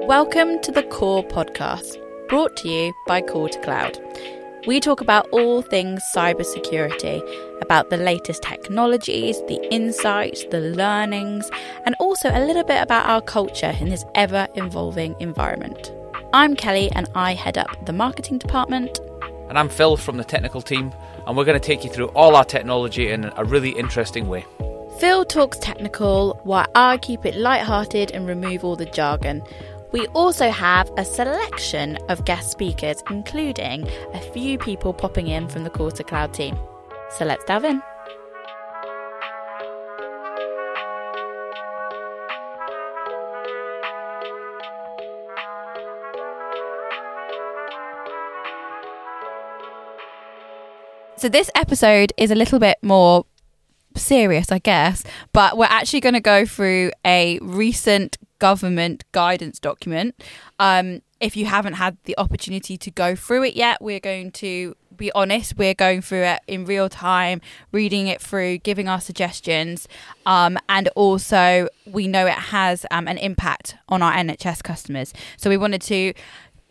Welcome 0.00 0.60
to 0.62 0.72
the 0.72 0.82
Core 0.82 1.22
Podcast, 1.22 1.96
brought 2.28 2.56
to 2.56 2.68
you 2.68 2.92
by 3.06 3.20
Core 3.22 3.48
to 3.48 3.60
Cloud. 3.60 3.96
We 4.66 4.80
talk 4.80 5.00
about 5.00 5.28
all 5.30 5.62
things 5.62 6.02
cybersecurity, 6.14 7.22
about 7.62 7.90
the 7.90 7.96
latest 7.96 8.42
technologies, 8.42 9.40
the 9.46 9.60
insights, 9.72 10.44
the 10.50 10.60
learnings, 10.60 11.48
and 11.86 11.94
also 12.00 12.28
a 12.30 12.44
little 12.44 12.64
bit 12.64 12.82
about 12.82 13.06
our 13.06 13.20
culture 13.20 13.72
in 13.78 13.88
this 13.88 14.04
ever 14.16 14.48
evolving 14.56 15.14
environment. 15.20 15.92
I'm 16.32 16.56
Kelly 16.56 16.90
and 16.90 17.08
I 17.14 17.34
head 17.34 17.56
up 17.56 17.86
the 17.86 17.92
marketing 17.92 18.38
department. 18.38 18.98
And 19.48 19.56
I'm 19.56 19.68
Phil 19.68 19.96
from 19.96 20.16
the 20.16 20.24
technical 20.24 20.60
team, 20.60 20.92
and 21.24 21.36
we're 21.36 21.44
going 21.44 21.60
to 21.60 21.64
take 21.64 21.84
you 21.84 21.90
through 21.90 22.08
all 22.08 22.34
our 22.34 22.44
technology 22.44 23.10
in 23.10 23.30
a 23.36 23.44
really 23.44 23.70
interesting 23.70 24.28
way. 24.28 24.44
Phil 24.98 25.24
talks 25.24 25.58
technical, 25.58 26.40
while 26.44 26.68
I 26.76 26.98
keep 26.98 27.26
it 27.26 27.34
light-hearted 27.34 28.12
and 28.12 28.28
remove 28.28 28.64
all 28.64 28.76
the 28.76 28.86
jargon. 28.86 29.42
We 29.94 30.08
also 30.08 30.50
have 30.50 30.90
a 30.96 31.04
selection 31.04 31.98
of 32.08 32.24
guest 32.24 32.50
speakers, 32.50 33.00
including 33.10 33.88
a 34.12 34.20
few 34.32 34.58
people 34.58 34.92
popping 34.92 35.28
in 35.28 35.46
from 35.46 35.62
the 35.62 35.70
to 35.70 36.02
Cloud 36.02 36.34
team. 36.34 36.58
So 37.10 37.24
let's 37.24 37.44
dive 37.44 37.62
in. 37.62 37.80
So, 51.16 51.28
this 51.28 51.48
episode 51.54 52.12
is 52.16 52.32
a 52.32 52.34
little 52.34 52.58
bit 52.58 52.78
more 52.82 53.26
serious, 53.94 54.50
I 54.50 54.58
guess, 54.58 55.04
but 55.32 55.56
we're 55.56 55.66
actually 55.66 56.00
going 56.00 56.14
to 56.14 56.20
go 56.20 56.44
through 56.44 56.90
a 57.06 57.38
recent 57.40 58.18
government 58.38 59.04
guidance 59.12 59.58
document. 59.58 60.14
Um, 60.58 61.02
if 61.20 61.36
you 61.36 61.46
haven't 61.46 61.74
had 61.74 61.96
the 62.04 62.16
opportunity 62.18 62.76
to 62.76 62.90
go 62.90 63.14
through 63.14 63.44
it 63.44 63.56
yet, 63.56 63.80
we're 63.80 64.00
going 64.00 64.30
to 64.32 64.74
be 64.96 65.10
honest, 65.12 65.56
we're 65.56 65.74
going 65.74 66.02
through 66.02 66.22
it 66.22 66.40
in 66.46 66.64
real 66.64 66.88
time, 66.88 67.40
reading 67.72 68.06
it 68.06 68.20
through, 68.20 68.58
giving 68.58 68.88
our 68.88 69.00
suggestions, 69.00 69.88
um, 70.26 70.58
and 70.68 70.88
also 70.88 71.68
we 71.86 72.06
know 72.06 72.26
it 72.26 72.32
has 72.32 72.86
um, 72.90 73.08
an 73.08 73.18
impact 73.18 73.76
on 73.88 74.02
our 74.02 74.12
NHS 74.12 74.62
customers. 74.62 75.12
So 75.36 75.50
we 75.50 75.56
wanted 75.56 75.82
to 75.82 76.12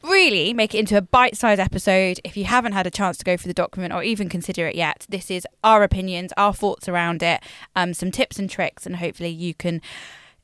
really 0.04 0.54
make 0.54 0.76
it 0.76 0.80
into 0.80 0.98
a 0.98 1.02
bite 1.02 1.38
sized 1.38 1.60
episode. 1.60 2.20
If 2.24 2.36
you 2.38 2.46
haven't 2.46 2.74
had 2.74 2.86
a 2.86 2.92
chance 2.92 3.18
to 3.18 3.26
go 3.26 3.38
through 3.38 3.50
the 3.50 3.54
document 3.54 3.94
or 3.94 4.04
even 4.04 4.30
consider 4.30 4.68
it 4.68 4.76
yet, 4.76 5.06
this 5.10 5.32
is 5.32 5.48
our 5.64 5.84
opinions, 5.84 6.34
our 6.38 6.54
thoughts 6.54 6.88
around 6.88 7.24
it, 7.24 7.42
um, 7.76 7.94
some 7.94 8.12
tips 8.12 8.38
and 8.38 8.50
tricks, 8.50 8.86
and 8.86 8.98
hopefully 8.98 9.30
you 9.30 9.54
can 9.54 9.82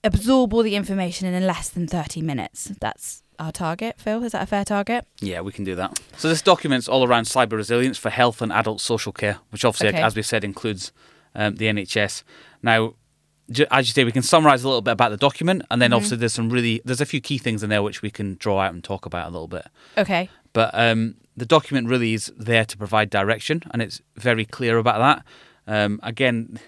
absorb 0.03 0.53
all 0.53 0.63
the 0.63 0.75
information 0.75 1.27
in 1.33 1.45
less 1.45 1.69
than 1.69 1.87
30 1.87 2.21
minutes. 2.21 2.71
That's 2.79 3.23
our 3.37 3.51
target, 3.51 3.95
Phil. 3.99 4.23
Is 4.23 4.33
that 4.33 4.43
a 4.43 4.45
fair 4.45 4.65
target? 4.65 5.05
Yeah, 5.21 5.41
we 5.41 5.51
can 5.51 5.63
do 5.63 5.75
that. 5.75 5.99
So 6.17 6.27
this 6.29 6.41
document's 6.41 6.87
all 6.87 7.05
around 7.05 7.23
cyber 7.25 7.53
resilience 7.53 7.97
for 7.97 8.09
health 8.09 8.41
and 8.41 8.51
adult 8.51 8.81
social 8.81 9.11
care, 9.11 9.37
which 9.51 9.63
obviously, 9.65 9.89
Okay. 9.89 10.01
as 10.01 10.15
we 10.15 10.21
said, 10.21 10.43
includes 10.43 10.91
um, 11.35 11.55
the 11.55 11.65
NHS. 11.65 12.23
Now, 12.61 12.95
as 13.71 13.87
you 13.87 13.93
say, 13.93 14.03
we 14.03 14.11
can 14.11 14.21
summarise 14.21 14.63
a 14.63 14.67
little 14.67 14.81
bit 14.81 14.91
about 14.91 15.09
the 15.09 15.17
document, 15.17 15.63
and 15.71 15.81
then 15.81 15.91
obviously 15.93 16.17
there's 16.17 16.33
some 16.33 16.49
really 16.49 16.81
there's 16.85 17.01
a 17.01 17.05
few 17.05 17.19
key 17.21 17.37
things 17.37 17.63
in 17.63 17.69
there 17.69 17.81
which 17.81 18.01
we 18.01 18.11
can 18.11 18.35
draw 18.39 18.59
out 18.59 18.73
and 18.73 18.83
talk 18.83 19.05
about 19.05 19.27
a 19.27 19.31
little 19.31 19.47
bit. 19.47 19.65
Okay. 19.97 20.29
But 20.53 20.71
um, 20.73 21.15
the 21.35 21.45
document 21.45 21.87
really 21.87 22.13
is 22.13 22.31
there 22.37 22.65
to 22.65 22.77
provide 22.77 23.09
direction, 23.09 23.63
and 23.71 23.81
it's 23.81 24.01
very 24.15 24.45
clear 24.45 24.77
about 24.77 24.99
that. 24.99 25.25
Um, 25.71 25.99
again, 26.03 26.59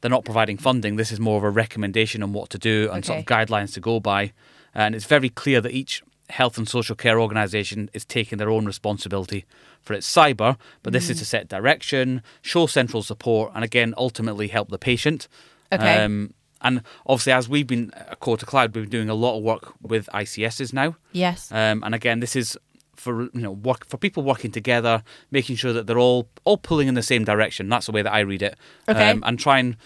they're 0.00 0.10
not 0.10 0.24
providing 0.24 0.58
funding. 0.58 0.96
This 0.96 1.12
is 1.12 1.20
more 1.20 1.38
of 1.38 1.44
a 1.44 1.50
recommendation 1.50 2.22
on 2.22 2.32
what 2.32 2.50
to 2.50 2.58
do 2.58 2.90
and 2.92 3.04
sort 3.04 3.18
of 3.18 3.24
guidelines 3.24 3.74
to 3.74 3.80
go 3.80 4.00
by. 4.00 4.32
And 4.74 4.94
it's 4.94 5.06
very 5.06 5.28
clear 5.28 5.60
that 5.60 5.72
each 5.72 6.02
health 6.28 6.58
and 6.58 6.68
social 6.68 6.96
care 6.96 7.20
organisation 7.20 7.88
is 7.92 8.04
taking 8.04 8.38
their 8.38 8.50
own 8.50 8.66
responsibility 8.66 9.44
for 9.80 9.94
its 9.94 10.12
cyber. 10.12 10.56
But 10.82 10.92
this 10.92 11.08
is 11.08 11.18
to 11.18 11.24
set 11.24 11.48
direction, 11.48 12.22
show 12.42 12.66
central 12.66 13.02
support, 13.02 13.52
and 13.54 13.64
again, 13.64 13.94
ultimately 13.96 14.48
help 14.48 14.70
the 14.70 14.78
patient. 14.78 15.28
Okay. 15.72 16.02
Um, 16.02 16.34
and 16.62 16.82
obviously, 17.06 17.32
as 17.32 17.48
we've 17.48 17.66
been 17.66 17.92
at 17.94 18.18
Core 18.20 18.36
to 18.36 18.46
Cloud, 18.46 18.74
we've 18.74 18.84
been 18.84 18.90
doing 18.90 19.10
a 19.10 19.14
lot 19.14 19.36
of 19.36 19.42
work 19.42 19.74
with 19.82 20.08
ICSs 20.12 20.72
now. 20.72 20.96
Yes. 21.12 21.52
Um, 21.52 21.82
and 21.84 21.94
again, 21.94 22.20
this 22.20 22.34
is 22.34 22.58
for 22.96 23.22
you 23.22 23.30
know 23.40 23.52
work 23.52 23.86
for 23.86 23.96
people 23.96 24.22
working 24.22 24.50
together, 24.50 25.02
making 25.30 25.56
sure 25.56 25.72
that 25.72 25.86
they're 25.86 25.98
all 25.98 26.28
all 26.44 26.56
pulling 26.56 26.88
in 26.88 26.94
the 26.94 27.02
same 27.02 27.24
direction. 27.24 27.68
That's 27.68 27.86
the 27.86 27.92
way 27.92 28.02
that 28.02 28.12
I 28.12 28.20
read 28.20 28.42
it. 28.42 28.56
Okay. 28.88 29.10
Um, 29.10 29.22
and 29.26 29.38
try 29.38 29.58
and 29.58 29.76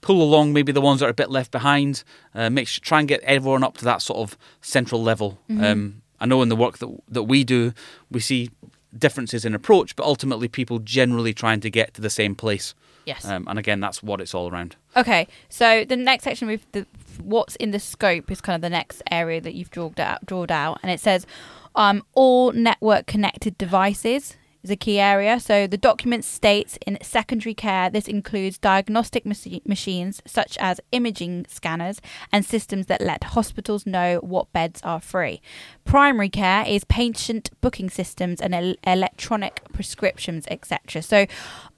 pull 0.00 0.20
along 0.22 0.52
maybe 0.52 0.72
the 0.72 0.80
ones 0.80 1.00
that 1.00 1.06
are 1.06 1.10
a 1.10 1.14
bit 1.14 1.30
left 1.30 1.50
behind. 1.50 2.04
Uh, 2.34 2.50
make 2.50 2.68
sure, 2.68 2.80
try 2.82 2.98
and 2.98 3.08
get 3.08 3.20
everyone 3.22 3.62
up 3.62 3.76
to 3.78 3.84
that 3.84 4.02
sort 4.02 4.18
of 4.18 4.36
central 4.60 5.02
level. 5.02 5.38
Mm-hmm. 5.48 5.64
Um, 5.64 6.02
I 6.20 6.26
know 6.26 6.42
in 6.42 6.48
the 6.48 6.56
work 6.56 6.78
that 6.78 6.90
that 7.08 7.24
we 7.24 7.44
do, 7.44 7.72
we 8.10 8.20
see 8.20 8.50
differences 8.96 9.44
in 9.44 9.54
approach, 9.54 9.96
but 9.96 10.04
ultimately 10.04 10.48
people 10.48 10.78
generally 10.78 11.32
trying 11.32 11.60
to 11.60 11.70
get 11.70 11.94
to 11.94 12.00
the 12.00 12.10
same 12.10 12.34
place. 12.34 12.74
yes. 13.06 13.24
Um, 13.24 13.46
and 13.48 13.58
again, 13.58 13.80
that's 13.80 14.02
what 14.02 14.20
it's 14.20 14.34
all 14.34 14.50
around. 14.50 14.76
Okay, 14.96 15.26
so 15.48 15.84
the 15.84 15.96
next 15.96 16.24
section 16.24 16.46
with 16.46 16.70
the 16.72 16.86
what's 17.22 17.56
in 17.56 17.70
the 17.70 17.80
scope 17.80 18.30
is 18.30 18.40
kind 18.40 18.54
of 18.54 18.62
the 18.62 18.70
next 18.70 19.02
area 19.10 19.40
that 19.40 19.54
you've 19.54 19.70
drawn 19.70 19.94
out, 19.98 20.24
drawed 20.26 20.52
out, 20.52 20.78
and 20.82 20.92
it 20.92 21.00
says 21.00 21.26
um, 21.74 22.02
all 22.12 22.52
network 22.52 23.06
connected 23.06 23.56
devices 23.58 24.36
is 24.62 24.70
a 24.70 24.76
key 24.76 24.98
area. 24.98 25.40
So 25.40 25.66
the 25.66 25.76
document 25.76 26.24
states 26.24 26.78
in 26.86 26.98
secondary 27.02 27.54
care 27.54 27.90
this 27.90 28.06
includes 28.06 28.58
diagnostic 28.58 29.26
machi- 29.26 29.62
machines 29.66 30.22
such 30.26 30.56
as 30.58 30.80
imaging 30.92 31.46
scanners 31.48 32.00
and 32.30 32.44
systems 32.44 32.86
that 32.86 33.00
let 33.00 33.24
hospitals 33.24 33.86
know 33.86 34.18
what 34.18 34.52
beds 34.52 34.80
are 34.82 35.00
free. 35.00 35.40
Primary 35.84 36.28
care 36.28 36.64
is 36.66 36.84
patient 36.84 37.50
booking 37.60 37.90
systems 37.90 38.40
and 38.40 38.54
el- 38.54 38.76
electronic 38.86 39.62
prescriptions, 39.72 40.46
etc. 40.48 41.02
So 41.02 41.26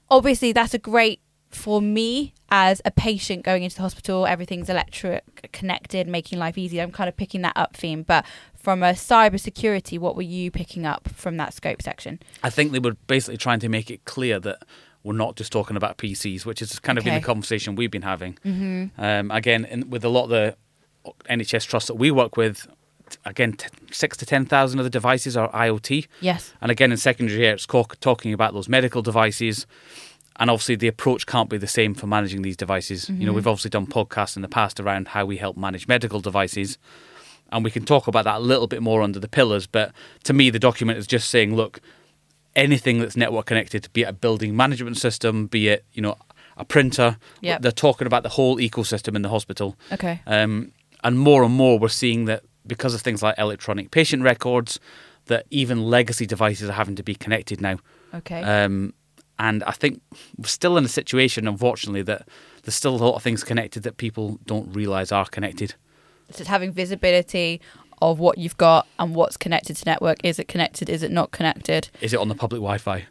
obviously 0.09 0.51
that's 0.51 0.73
a 0.73 0.79
great 0.79 1.21
for 1.55 1.81
me 1.81 2.33
as 2.49 2.81
a 2.85 2.91
patient 2.91 3.43
going 3.43 3.63
into 3.63 3.77
the 3.77 3.81
hospital, 3.81 4.27
everything's 4.27 4.69
electric 4.69 5.51
connected, 5.51 6.07
making 6.07 6.37
life 6.37 6.57
easier. 6.57 6.83
I'm 6.83 6.91
kind 6.91 7.07
of 7.07 7.15
picking 7.15 7.41
that 7.41 7.53
up 7.55 7.75
theme. 7.75 8.03
But 8.03 8.25
from 8.65 8.81
a 8.81 8.93
cyber 8.93 9.39
security, 9.39 9.95
what 9.99 10.15
were 10.15 10.23
you 10.23 10.49
picking 10.49 10.87
up 10.87 11.07
from 11.09 11.37
that 11.37 11.53
scope 11.53 11.83
section? 11.83 12.19
I 12.43 12.49
think 12.49 12.71
they 12.71 12.79
were 12.79 12.95
basically 13.05 13.37
trying 13.37 13.59
to 13.59 13.69
make 13.69 13.91
it 13.91 14.03
clear 14.05 14.39
that 14.39 14.63
we're 15.03 15.13
not 15.13 15.35
just 15.35 15.51
talking 15.51 15.77
about 15.77 15.99
PCs, 15.99 16.47
which 16.47 16.61
has 16.61 16.79
kind 16.79 16.97
of 16.97 17.03
been 17.03 17.13
the 17.13 17.21
conversation 17.21 17.75
we've 17.75 17.91
been 17.91 18.01
having. 18.01 18.39
Mm-hmm. 18.43 18.99
Um, 18.99 19.29
again, 19.29 19.65
in, 19.65 19.91
with 19.91 20.03
a 20.03 20.09
lot 20.09 20.23
of 20.23 20.29
the 20.31 20.55
NHS 21.29 21.67
trusts 21.67 21.85
that 21.89 21.93
we 21.93 22.09
work 22.09 22.37
with, 22.37 22.65
again, 23.23 23.53
t- 23.53 23.67
six 23.91 24.17
to 24.17 24.25
ten 24.25 24.47
thousand 24.47 24.79
of 24.79 24.83
the 24.83 24.89
devices 24.89 25.37
are 25.37 25.51
IoT, 25.51 26.07
Yes. 26.19 26.51
and 26.59 26.71
again 26.71 26.91
in 26.91 26.97
secondary 26.97 27.41
care, 27.41 27.53
it's 27.53 27.67
co- 27.67 27.85
talking 28.01 28.33
about 28.33 28.55
those 28.55 28.67
medical 28.67 29.03
devices. 29.03 29.67
And 30.37 30.49
obviously, 30.49 30.75
the 30.75 30.87
approach 30.87 31.27
can't 31.27 31.51
be 31.51 31.59
the 31.59 31.67
same 31.67 31.93
for 31.93 32.07
managing 32.07 32.41
these 32.41 32.57
devices. 32.57 33.09
You 33.11 33.27
know, 33.27 33.31
we've 33.31 33.45
obviously 33.47 33.69
done 33.69 33.85
podcasts 33.85 34.35
in 34.35 34.41
the 34.41 34.49
past 34.49 34.79
around 34.79 35.09
how 35.09 35.23
we 35.25 35.37
help 35.37 35.55
manage 35.55 35.87
medical 35.87 36.19
devices 36.19 36.79
and 37.51 37.63
we 37.63 37.71
can 37.71 37.85
talk 37.85 38.07
about 38.07 38.25
that 38.25 38.37
a 38.37 38.39
little 38.39 38.67
bit 38.67 38.81
more 38.81 39.01
under 39.01 39.19
the 39.19 39.27
pillars. 39.27 39.67
But 39.67 39.91
to 40.23 40.33
me, 40.33 40.49
the 40.49 40.59
document 40.59 40.97
is 40.97 41.07
just 41.07 41.29
saying, 41.29 41.55
look, 41.55 41.79
anything 42.55 42.99
that's 42.99 43.15
network 43.15 43.45
connected, 43.47 43.87
be 43.93 44.01
it 44.03 44.09
a 44.09 44.13
building 44.13 44.55
management 44.55 44.97
system, 44.97 45.47
be 45.47 45.67
it 45.69 45.85
you 45.93 46.01
know 46.01 46.17
a 46.57 46.63
printer, 46.65 47.17
Yep. 47.41 47.61
they're 47.61 47.71
talking 47.71 48.07
about 48.07 48.23
the 48.23 48.29
whole 48.29 48.57
ecosystem 48.57 49.15
in 49.15 49.21
the 49.21 49.29
hospital. 49.29 49.75
Okay. 49.91 50.21
Um, 50.25 50.71
and 51.03 51.19
more 51.19 51.43
and 51.43 51.53
more, 51.53 51.77
we're 51.77 51.89
seeing 51.89 52.25
that 52.25 52.43
because 52.65 52.93
of 52.93 53.01
things 53.01 53.21
like 53.21 53.35
electronic 53.37 53.91
patient 53.91 54.23
records, 54.23 54.79
that 55.25 55.45
even 55.49 55.83
legacy 55.83 56.25
devices 56.25 56.69
are 56.69 56.73
having 56.73 56.95
to 56.95 57.03
be 57.03 57.13
connected 57.13 57.59
now. 57.59 57.77
Okay. 58.13 58.41
Um, 58.41 58.93
and 59.37 59.63
I 59.65 59.71
think 59.71 60.01
we're 60.37 60.45
still 60.47 60.77
in 60.77 60.85
a 60.85 60.87
situation, 60.87 61.45
unfortunately, 61.47 62.03
that 62.03 62.27
there's 62.63 62.75
still 62.75 62.95
a 62.95 63.03
lot 63.03 63.15
of 63.15 63.21
things 63.23 63.43
connected 63.43 63.83
that 63.83 63.97
people 63.97 64.39
don't 64.45 64.71
realise 64.73 65.11
are 65.11 65.25
connected. 65.25 65.75
So 66.31 66.41
it's 66.41 66.49
having 66.49 66.71
visibility 66.71 67.61
of 68.01 68.19
what 68.19 68.37
you've 68.37 68.57
got 68.57 68.87
and 68.99 69.15
what's 69.15 69.37
connected 69.37 69.75
to 69.77 69.85
network. 69.85 70.17
Is 70.23 70.37
it 70.37 70.47
connected? 70.47 70.89
Is 70.89 71.01
it 71.01 71.11
not 71.11 71.31
connected? 71.31 71.89
Is 72.01 72.13
it 72.13 72.19
on 72.19 72.27
the 72.27 72.35
public 72.35 72.59
Wi-Fi? 72.59 73.05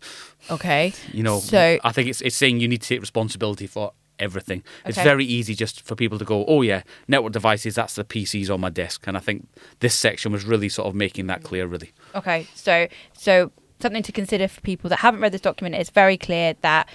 Okay. 0.51 0.93
You 1.13 1.23
know, 1.23 1.41
So- 1.41 1.79
I 1.83 1.93
think 1.93 2.09
it's 2.09 2.21
it's 2.21 2.37
saying 2.37 2.61
you 2.61 2.69
need 2.69 2.83
to 2.83 2.89
take 2.89 3.01
responsibility 3.01 3.67
for 3.67 3.93
everything. 4.19 4.63
Okay. 4.81 4.91
It's 4.91 4.99
very 4.99 5.25
easy 5.25 5.55
just 5.55 5.81
for 5.83 5.95
people 5.97 6.19
to 6.19 6.25
go, 6.25 6.45
oh 6.47 6.63
yeah, 6.63 6.83
network 7.09 7.33
devices, 7.33 7.75
that's 7.75 7.95
the 7.95 8.05
PCs 8.05 8.49
on 8.53 8.61
my 8.61 8.71
desk, 8.71 9.07
and 9.07 9.17
I 9.17 9.21
think 9.21 9.49
this 9.81 9.95
section 9.95 10.31
was 10.33 10.45
really 10.45 10.69
sort 10.69 10.87
of 10.87 10.95
making 10.95 11.27
that 11.27 11.43
clear, 11.43 11.67
really. 11.67 11.93
Okay, 12.15 12.47
so 12.55 12.87
so 13.15 13.51
something 13.81 14.05
to 14.05 14.13
consider 14.13 14.47
for 14.49 14.61
people 14.61 14.89
that 14.91 15.01
haven't 15.01 15.21
read 15.21 15.33
this 15.33 15.41
document. 15.41 15.75
It's 15.75 15.91
very 15.91 16.17
clear 16.17 16.55
that 16.61 16.89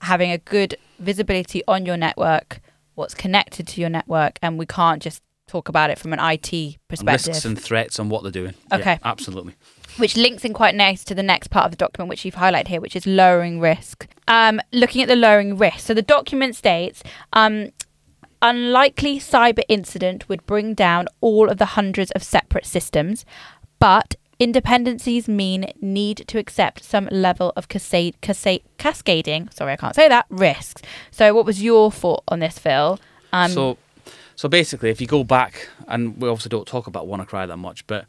having 0.00 0.30
a 0.32 0.38
good 0.38 0.76
visibility 0.98 1.62
on 1.68 1.86
your 1.86 1.96
network, 1.96 2.60
what's 2.96 3.14
connected 3.14 3.68
to 3.68 3.80
your 3.80 3.90
network, 3.90 4.38
and 4.42 4.58
we 4.58 4.66
can't 4.66 5.00
just 5.00 5.22
talk 5.46 5.68
about 5.68 5.90
it 5.90 5.98
from 5.98 6.12
an 6.12 6.18
IT 6.20 6.52
And 6.52 6.76
perspective. 6.88 7.28
risks 7.28 7.44
and 7.44 7.60
threats 7.60 7.98
and 7.98 8.10
what 8.10 8.22
they're 8.22 8.32
doing. 8.32 8.54
Yeah, 8.70 8.78
Okay. 8.78 8.98
absolutely. 9.04 9.54
which 9.96 10.16
links 10.16 10.44
in 10.44 10.52
quite 10.52 10.74
nice 10.74 11.04
to 11.04 11.14
the 11.14 11.22
next 11.22 11.48
part 11.48 11.66
of 11.66 11.70
the 11.70 11.76
document, 11.76 12.08
which 12.08 12.24
you've 12.24 12.34
highlighted 12.34 12.66
here, 12.66 12.80
which 12.80 12.96
is 12.96 13.06
lowering 13.06 13.60
risk. 13.60 14.08
Um, 14.26 14.60
looking 14.72 15.02
at 15.02 15.06
the 15.08 15.14
lowering 15.14 15.56
risk. 15.56 15.78
So 15.86 15.94
the 15.94 16.02
document 16.02 16.56
states, 16.56 17.04
um, 17.32 17.68
unlikely 18.42 19.18
cyber 19.20 19.62
incident 19.68 20.28
would 20.28 20.44
bring 20.46 20.74
down 20.74 21.06
all 21.20 21.48
of 21.48 21.58
the 21.58 21.64
hundreds 21.66 22.10
of 22.12 22.22
separate 22.24 22.66
systems, 22.66 23.24
but 23.78 24.16
independencies 24.40 25.28
mean 25.28 25.72
need 25.80 26.24
to 26.26 26.38
accept 26.38 26.82
some 26.82 27.08
level 27.12 27.52
of 27.54 27.68
cascade, 27.68 28.20
cascade, 28.20 28.62
cascading. 28.78 29.48
Sorry, 29.50 29.74
I 29.74 29.76
can't 29.76 29.94
say 29.94 30.08
that. 30.08 30.26
Risks. 30.28 30.82
So, 31.12 31.32
what 31.34 31.46
was 31.46 31.62
your 31.62 31.92
thought 31.92 32.24
on 32.28 32.40
this, 32.40 32.58
Phil? 32.58 32.98
Um, 33.32 33.50
so, 33.52 33.78
so 34.36 34.48
basically, 34.48 34.90
if 34.90 35.00
you 35.00 35.06
go 35.06 35.24
back, 35.24 35.68
and 35.88 36.20
we 36.20 36.28
obviously 36.28 36.50
don't 36.50 36.66
talk 36.66 36.86
about 36.86 37.06
WannaCry 37.06 37.46
that 37.46 37.56
much, 37.56 37.86
but 37.86 38.06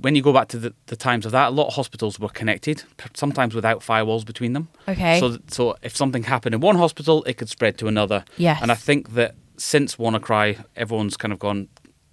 when 0.00 0.14
you 0.14 0.22
go 0.22 0.32
back 0.32 0.48
to 0.48 0.58
the, 0.58 0.74
the, 0.86 0.96
times 0.96 1.26
of 1.26 1.32
that, 1.32 1.48
a 1.48 1.50
lot 1.50 1.68
of 1.68 1.74
hospitals 1.74 2.18
were 2.18 2.28
connected, 2.28 2.82
sometimes 3.14 3.54
without 3.54 3.80
firewalls 3.80 4.24
between 4.24 4.52
them. 4.52 4.68
Okay. 4.88 5.20
So, 5.20 5.38
so 5.48 5.76
if 5.82 5.96
something 5.96 6.22
happened 6.22 6.54
in 6.54 6.60
one 6.60 6.76
hospital, 6.76 7.22
it 7.24 7.34
could 7.34 7.48
spread 7.48 7.76
to 7.78 7.88
another. 7.88 8.24
Yes. 8.38 8.60
And 8.62 8.72
I 8.72 8.74
think 8.74 9.14
that 9.14 9.34
since 9.58 9.96
WannaCry, 9.96 10.64
everyone's 10.76 11.16
kind 11.16 11.32
of 11.32 11.38
gone. 11.38 11.68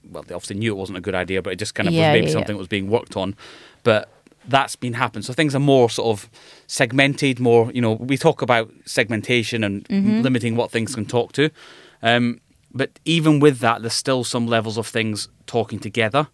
Well, 0.10 0.24
they 0.24 0.34
obviously 0.34 0.58
knew 0.58 0.74
it 0.74 0.78
wasn't 0.78 0.98
a 0.98 1.02
good 1.02 1.16
idea, 1.16 1.42
but 1.42 1.54
it 1.54 1.58
just 1.58 1.76
kind 1.76 1.88
of 1.88 1.94
yeah, 1.94 2.10
was 2.10 2.16
maybe 2.16 2.28
yeah, 2.28 2.34
something 2.34 2.50
yeah. 2.50 2.58
that 2.58 2.60
was 2.60 2.68
being 2.68 2.90
worked 2.90 3.16
on. 3.16 3.36
But 3.84 4.10
that's 4.48 4.76
been 4.76 4.94
happening. 4.94 5.24
So 5.24 5.34
things 5.34 5.56
are 5.56 5.60
more 5.60 5.90
sort 5.90 6.18
of 6.18 6.30
segmented. 6.68 7.40
More, 7.40 7.72
you 7.72 7.82
know, 7.82 7.94
we 7.94 8.18
talk 8.18 8.42
about 8.42 8.72
segmentation 8.86 9.64
and 9.64 9.88
mm-hmm. 9.88 10.22
limiting 10.22 10.56
what 10.56 10.72
things 10.72 10.96
can 10.96 11.06
talk 11.06 11.32
to. 11.34 11.50
Um, 12.02 12.42
but 12.74 13.00
even 13.06 13.40
with 13.40 13.60
that, 13.60 13.82
there's 13.82 13.94
still 13.94 14.24
some 14.24 14.48
levels 14.48 14.78
of 14.78 14.88
things 14.88 15.28
talking 15.46 15.80
together. 15.80 16.28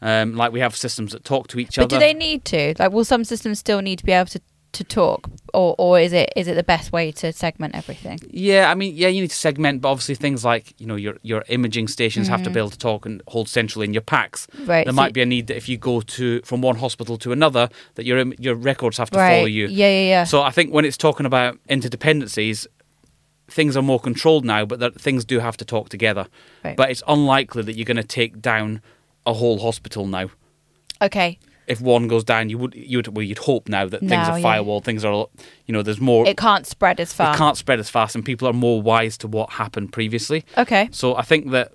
Um, 0.00 0.34
like 0.34 0.52
we 0.52 0.60
have 0.60 0.74
systems 0.74 1.12
that 1.12 1.24
talk 1.24 1.46
to 1.48 1.60
each 1.60 1.76
but 1.76 1.84
other. 1.84 1.96
But 1.96 2.00
do 2.00 2.06
they 2.06 2.14
need 2.14 2.44
to? 2.46 2.74
Like, 2.78 2.90
will 2.90 3.04
some 3.04 3.24
systems 3.24 3.60
still 3.60 3.80
need 3.80 4.00
to 4.00 4.04
be 4.04 4.10
able 4.10 4.26
to, 4.30 4.40
to 4.72 4.82
talk, 4.82 5.30
or 5.54 5.76
or 5.78 6.00
is 6.00 6.12
it 6.12 6.32
is 6.34 6.48
it 6.48 6.54
the 6.54 6.64
best 6.64 6.90
way 6.90 7.12
to 7.12 7.32
segment 7.32 7.76
everything? 7.76 8.18
Yeah, 8.28 8.68
I 8.68 8.74
mean, 8.74 8.96
yeah, 8.96 9.06
you 9.06 9.20
need 9.20 9.30
to 9.30 9.36
segment, 9.36 9.80
but 9.80 9.90
obviously 9.90 10.16
things 10.16 10.44
like 10.44 10.74
you 10.80 10.86
know 10.86 10.96
your 10.96 11.18
your 11.22 11.44
imaging 11.48 11.86
stations 11.86 12.26
mm-hmm. 12.26 12.32
have 12.32 12.40
to 12.40 12.48
mm-hmm. 12.48 12.54
be 12.54 12.60
able 12.60 12.70
to 12.70 12.78
talk 12.78 13.06
and 13.06 13.22
hold 13.28 13.48
centrally 13.48 13.86
in 13.86 13.92
your 13.92 14.02
PACS. 14.02 14.48
Right. 14.66 14.84
There 14.84 14.92
so 14.92 14.96
might 14.96 15.12
be 15.12 15.22
a 15.22 15.26
need 15.26 15.46
that 15.46 15.56
if 15.56 15.68
you 15.68 15.76
go 15.76 16.00
to 16.00 16.40
from 16.42 16.62
one 16.62 16.76
hospital 16.76 17.16
to 17.18 17.30
another, 17.30 17.68
that 17.94 18.04
your 18.04 18.24
your 18.40 18.56
records 18.56 18.96
have 18.98 19.10
to 19.10 19.18
right. 19.18 19.36
follow 19.36 19.46
you. 19.46 19.68
Yeah, 19.68 19.86
yeah, 19.86 20.08
yeah. 20.08 20.24
So 20.24 20.42
I 20.42 20.50
think 20.50 20.72
when 20.72 20.84
it's 20.84 20.96
talking 20.96 21.26
about 21.26 21.58
interdependencies, 21.68 22.66
things 23.52 23.76
are 23.76 23.82
more 23.82 24.00
controlled 24.00 24.44
now, 24.44 24.64
but 24.64 24.80
that 24.80 25.00
things 25.00 25.24
do 25.24 25.38
have 25.38 25.56
to 25.58 25.64
talk 25.64 25.88
together. 25.88 26.26
Right. 26.64 26.76
But 26.76 26.90
it's 26.90 27.02
unlikely 27.06 27.62
that 27.64 27.74
you're 27.74 27.84
going 27.84 27.96
to 27.96 28.02
take 28.02 28.40
down 28.40 28.80
a 29.26 29.34
whole 29.34 29.58
hospital 29.58 30.06
now. 30.06 30.30
Okay. 31.00 31.38
If 31.66 31.80
one 31.80 32.08
goes 32.08 32.24
down, 32.24 32.50
you 32.50 32.58
would 32.58 32.74
you 32.74 32.98
would 32.98 33.08
well, 33.08 33.22
you'd 33.22 33.38
hope 33.38 33.68
now 33.68 33.86
that 33.86 34.00
things 34.00 34.28
are 34.28 34.40
firewall, 34.40 34.78
yeah. 34.78 34.84
things 34.84 35.04
are 35.04 35.26
you 35.66 35.72
know 35.72 35.82
there's 35.82 36.00
more. 36.00 36.26
It 36.26 36.36
can't 36.36 36.66
spread 36.66 36.98
as 36.98 37.12
fast. 37.12 37.36
It 37.36 37.38
can't 37.38 37.56
spread 37.56 37.78
as 37.78 37.88
fast, 37.88 38.16
and 38.16 38.24
people 38.24 38.48
are 38.48 38.52
more 38.52 38.82
wise 38.82 39.16
to 39.18 39.28
what 39.28 39.50
happened 39.50 39.92
previously. 39.92 40.44
Okay. 40.58 40.88
So 40.90 41.14
I 41.16 41.22
think 41.22 41.50
that 41.52 41.72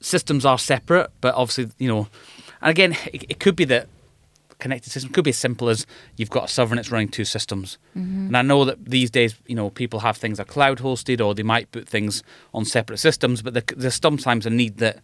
systems 0.00 0.44
are 0.44 0.58
separate, 0.58 1.10
but 1.20 1.34
obviously 1.36 1.70
you 1.78 1.88
know, 1.88 2.08
and 2.60 2.70
again, 2.70 2.96
it, 3.12 3.24
it 3.28 3.40
could 3.40 3.54
be 3.54 3.64
that 3.66 3.88
connected 4.58 4.90
system 4.90 5.12
could 5.12 5.24
be 5.24 5.30
as 5.30 5.38
simple 5.38 5.68
as 5.68 5.86
you've 6.16 6.30
got 6.30 6.44
a 6.44 6.48
server 6.48 6.72
and 6.72 6.80
it's 6.80 6.90
running 6.90 7.08
two 7.08 7.24
systems. 7.24 7.78
Mm-hmm. 7.96 8.28
And 8.28 8.36
I 8.36 8.42
know 8.42 8.64
that 8.64 8.84
these 8.84 9.10
days, 9.10 9.34
you 9.46 9.54
know, 9.54 9.70
people 9.70 10.00
have 10.00 10.16
things 10.16 10.38
that 10.38 10.48
are 10.48 10.52
cloud 10.52 10.78
hosted 10.78 11.24
or 11.24 11.34
they 11.34 11.42
might 11.42 11.70
put 11.72 11.88
things 11.88 12.22
on 12.54 12.64
separate 12.64 12.98
systems, 12.98 13.42
but 13.42 13.66
there's 13.76 14.00
sometimes 14.00 14.46
a 14.46 14.50
need 14.50 14.78
that 14.78 15.00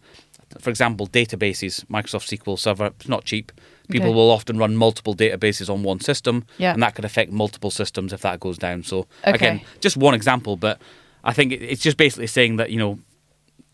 for 0.59 0.69
example, 0.69 1.07
databases, 1.07 1.85
Microsoft 1.85 2.37
SQL 2.37 2.57
Server, 2.59 2.87
it's 2.87 3.07
not 3.07 3.25
cheap. 3.25 3.51
People 3.89 4.09
okay. 4.09 4.15
will 4.15 4.31
often 4.31 4.57
run 4.57 4.75
multiple 4.75 5.15
databases 5.15 5.69
on 5.69 5.83
one 5.83 5.99
system, 5.99 6.45
yeah. 6.57 6.73
and 6.73 6.81
that 6.81 6.95
could 6.95 7.05
affect 7.05 7.31
multiple 7.31 7.71
systems 7.71 8.13
if 8.13 8.21
that 8.21 8.39
goes 8.39 8.57
down. 8.57 8.83
So, 8.83 9.07
okay. 9.25 9.33
again, 9.33 9.61
just 9.81 9.97
one 9.97 10.13
example, 10.13 10.55
but 10.55 10.79
I 11.23 11.33
think 11.33 11.51
it's 11.53 11.81
just 11.81 11.97
basically 11.97 12.27
saying 12.27 12.57
that, 12.57 12.71
you 12.71 12.79
know, 12.79 12.99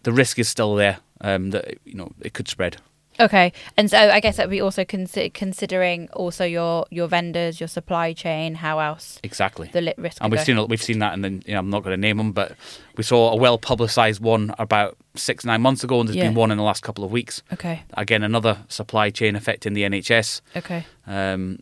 the 0.03 0.11
risk 0.11 0.39
is 0.39 0.47
still 0.47 0.75
there, 0.75 0.99
um, 1.21 1.51
that, 1.51 1.77
you 1.85 1.95
know, 1.95 2.11
it 2.21 2.33
could 2.33 2.47
spread. 2.47 2.77
Okay, 3.19 3.51
and 3.75 3.89
so 3.89 3.97
I 3.97 4.19
guess 4.19 4.37
that 4.37 4.47
would 4.47 4.51
be 4.51 4.61
also 4.61 4.85
consi- 4.85 5.33
considering 5.33 6.09
also 6.13 6.45
your 6.45 6.85
your 6.89 7.07
vendors, 7.07 7.59
your 7.59 7.67
supply 7.67 8.13
chain, 8.13 8.55
how 8.55 8.79
else 8.79 9.19
exactly 9.23 9.69
the 9.73 9.81
lit 9.81 9.97
risk. 9.97 10.17
And 10.21 10.31
we've 10.31 10.39
go. 10.39 10.43
seen 10.43 10.67
we've 10.67 10.81
seen 10.81 10.99
that, 10.99 11.13
and 11.13 11.23
then 11.23 11.43
you 11.45 11.53
know, 11.53 11.59
I'm 11.59 11.69
not 11.69 11.83
going 11.83 11.93
to 11.93 12.01
name 12.01 12.17
them, 12.17 12.31
but 12.31 12.55
we 12.95 13.03
saw 13.03 13.31
a 13.31 13.35
well 13.35 13.57
publicised 13.57 14.21
one 14.21 14.55
about 14.57 14.97
six 15.15 15.43
nine 15.43 15.61
months 15.61 15.83
ago, 15.83 15.99
and 15.99 16.07
there's 16.07 16.15
yeah. 16.15 16.27
been 16.27 16.35
one 16.35 16.51
in 16.51 16.57
the 16.57 16.63
last 16.63 16.81
couple 16.81 17.03
of 17.03 17.11
weeks. 17.11 17.43
Okay, 17.51 17.83
again 17.93 18.23
another 18.23 18.59
supply 18.69 19.09
chain 19.09 19.35
affecting 19.35 19.73
the 19.73 19.83
NHS. 19.83 20.41
Okay, 20.55 20.85
um, 21.05 21.59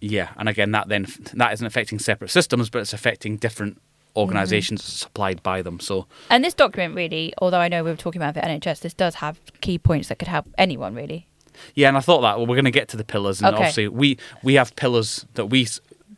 yeah, 0.00 0.30
and 0.36 0.48
again 0.48 0.70
that 0.72 0.88
then 0.88 1.06
that 1.34 1.52
isn't 1.52 1.66
affecting 1.66 1.98
separate 1.98 2.30
systems, 2.30 2.70
but 2.70 2.80
it's 2.80 2.94
affecting 2.94 3.36
different 3.36 3.80
organizations 4.16 4.82
mm-hmm. 4.82 4.90
supplied 4.90 5.42
by 5.42 5.62
them. 5.62 5.80
So, 5.80 6.06
and 6.30 6.44
this 6.44 6.54
document 6.54 6.94
really, 6.94 7.32
although 7.38 7.60
I 7.60 7.68
know 7.68 7.84
we 7.84 7.90
were 7.90 7.96
talking 7.96 8.20
about 8.20 8.34
the 8.34 8.40
NHS, 8.40 8.80
this 8.80 8.94
does 8.94 9.16
have 9.16 9.40
key 9.60 9.78
points 9.78 10.08
that 10.08 10.18
could 10.18 10.28
help 10.28 10.46
anyone 10.58 10.94
really. 10.94 11.26
Yeah, 11.74 11.88
and 11.88 11.96
I 11.96 12.00
thought 12.00 12.22
that 12.22 12.36
well, 12.36 12.46
we're 12.46 12.56
going 12.56 12.64
to 12.64 12.70
get 12.70 12.88
to 12.88 12.96
the 12.96 13.04
pillars, 13.04 13.40
and 13.40 13.48
okay. 13.48 13.56
obviously 13.56 13.88
we 13.88 14.18
we 14.42 14.54
have 14.54 14.74
pillars 14.76 15.24
that 15.34 15.46
we 15.46 15.68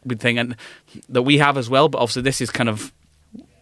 would 0.05 0.21
think 0.21 0.39
and 0.39 0.57
that 1.09 1.23
we 1.23 1.39
have 1.39 1.59
as 1.59 1.69
well, 1.69 1.89
but 1.89 1.99
obviously 1.99 2.23
this 2.23 2.41
is 2.41 2.51
kind 2.51 2.69
of 2.69 2.93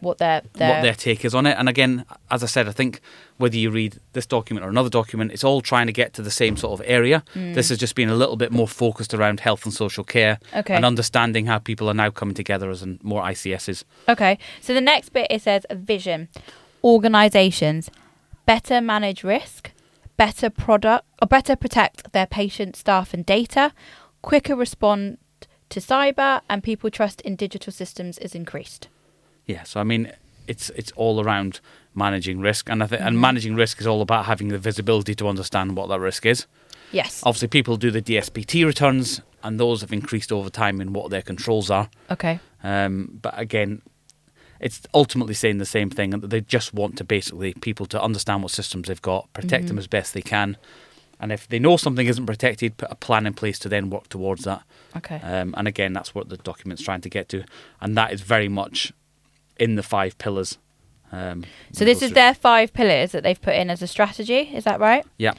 what 0.04 0.18
their, 0.18 0.42
their 0.52 0.70
what 0.70 0.82
their 0.82 0.94
take 0.94 1.24
is 1.24 1.34
on 1.34 1.46
it. 1.46 1.56
And 1.58 1.68
again, 1.68 2.04
as 2.30 2.42
I 2.42 2.46
said, 2.46 2.68
I 2.68 2.72
think 2.72 3.00
whether 3.38 3.56
you 3.56 3.70
read 3.70 3.98
this 4.12 4.26
document 4.26 4.64
or 4.64 4.68
another 4.68 4.88
document, 4.90 5.32
it's 5.32 5.42
all 5.42 5.60
trying 5.60 5.86
to 5.86 5.92
get 5.92 6.12
to 6.14 6.22
the 6.22 6.30
same 6.30 6.56
sort 6.56 6.78
of 6.78 6.86
area. 6.86 7.24
Mm. 7.34 7.54
This 7.54 7.70
has 7.70 7.78
just 7.78 7.94
been 7.94 8.08
a 8.08 8.14
little 8.14 8.36
bit 8.36 8.52
more 8.52 8.68
focused 8.68 9.12
around 9.14 9.40
health 9.40 9.64
and 9.64 9.74
social 9.74 10.04
care 10.04 10.38
okay. 10.54 10.74
and 10.74 10.84
understanding 10.84 11.46
how 11.46 11.58
people 11.58 11.88
are 11.88 11.94
now 11.94 12.10
coming 12.10 12.34
together 12.34 12.70
as 12.70 12.82
in 12.82 13.00
more 13.02 13.22
ICSs. 13.22 13.84
Okay, 14.08 14.38
so 14.60 14.72
the 14.74 14.80
next 14.80 15.08
bit 15.10 15.26
it 15.30 15.42
says 15.42 15.66
vision, 15.72 16.28
organisations 16.84 17.90
better 18.46 18.80
manage 18.80 19.24
risk, 19.24 19.72
better 20.16 20.50
product 20.50 21.06
or 21.20 21.26
better 21.26 21.56
protect 21.56 22.12
their 22.12 22.26
patient 22.26 22.76
staff 22.76 23.14
and 23.14 23.24
data, 23.24 23.72
quicker 24.22 24.54
respond 24.54 25.18
to 25.70 25.80
cyber, 25.80 26.40
and 26.48 26.62
people 26.62 26.90
trust 26.90 27.20
in 27.22 27.36
digital 27.36 27.72
systems 27.72 28.18
is 28.18 28.34
increased. 28.34 28.88
Yeah, 29.46 29.64
so 29.64 29.80
I 29.80 29.84
mean, 29.84 30.12
it's 30.46 30.70
it's 30.70 30.92
all 30.92 31.22
around 31.22 31.60
managing 31.94 32.40
risk, 32.40 32.68
and 32.68 32.82
I 32.82 32.86
think 32.86 33.00
mm-hmm. 33.00 33.08
and 33.08 33.20
managing 33.20 33.54
risk 33.54 33.80
is 33.80 33.86
all 33.86 34.02
about 34.02 34.26
having 34.26 34.48
the 34.48 34.58
visibility 34.58 35.14
to 35.16 35.28
understand 35.28 35.76
what 35.76 35.88
that 35.88 36.00
risk 36.00 36.26
is. 36.26 36.46
Yes. 36.92 37.22
Obviously, 37.24 37.48
people 37.48 37.76
do 37.76 37.90
the 37.90 38.02
DSPT 38.02 38.64
returns, 38.64 39.20
and 39.42 39.58
those 39.58 39.80
have 39.80 39.92
increased 39.92 40.30
over 40.30 40.50
time 40.50 40.80
in 40.80 40.92
what 40.92 41.10
their 41.10 41.22
controls 41.22 41.70
are. 41.70 41.88
Okay. 42.10 42.40
Um, 42.62 43.18
but 43.20 43.38
again, 43.38 43.82
it's 44.60 44.80
ultimately 44.94 45.34
saying 45.34 45.58
the 45.58 45.66
same 45.66 45.90
thing, 45.90 46.14
and 46.14 46.22
they 46.22 46.40
just 46.40 46.72
want 46.72 46.96
to 46.98 47.04
basically 47.04 47.54
people 47.54 47.86
to 47.86 48.00
understand 48.00 48.42
what 48.42 48.52
systems 48.52 48.88
they've 48.88 49.02
got, 49.02 49.32
protect 49.32 49.64
mm-hmm. 49.64 49.68
them 49.68 49.78
as 49.78 49.86
best 49.86 50.14
they 50.14 50.22
can, 50.22 50.56
and 51.20 51.32
if 51.32 51.48
they 51.48 51.58
know 51.58 51.76
something 51.76 52.06
isn't 52.06 52.26
protected, 52.26 52.76
put 52.76 52.90
a 52.90 52.94
plan 52.94 53.26
in 53.26 53.34
place 53.34 53.58
to 53.60 53.68
then 53.68 53.90
work 53.90 54.08
towards 54.08 54.44
that. 54.44 54.62
Okay. 54.96 55.20
Um, 55.20 55.54
and 55.56 55.66
again, 55.68 55.92
that's 55.92 56.14
what 56.14 56.28
the 56.28 56.36
document's 56.36 56.82
trying 56.82 57.00
to 57.02 57.10
get 57.10 57.28
to, 57.30 57.44
and 57.80 57.96
that 57.96 58.12
is 58.12 58.20
very 58.20 58.48
much 58.48 58.92
in 59.58 59.76
the 59.76 59.82
five 59.82 60.18
pillars. 60.18 60.58
Um, 61.12 61.44
so 61.72 61.84
this 61.84 62.02
is 62.02 62.12
their 62.12 62.34
five 62.34 62.72
pillars 62.72 63.12
that 63.12 63.22
they've 63.22 63.40
put 63.40 63.54
in 63.54 63.70
as 63.70 63.82
a 63.82 63.86
strategy. 63.86 64.50
Is 64.52 64.64
that 64.64 64.80
right? 64.80 65.06
Yeah. 65.16 65.34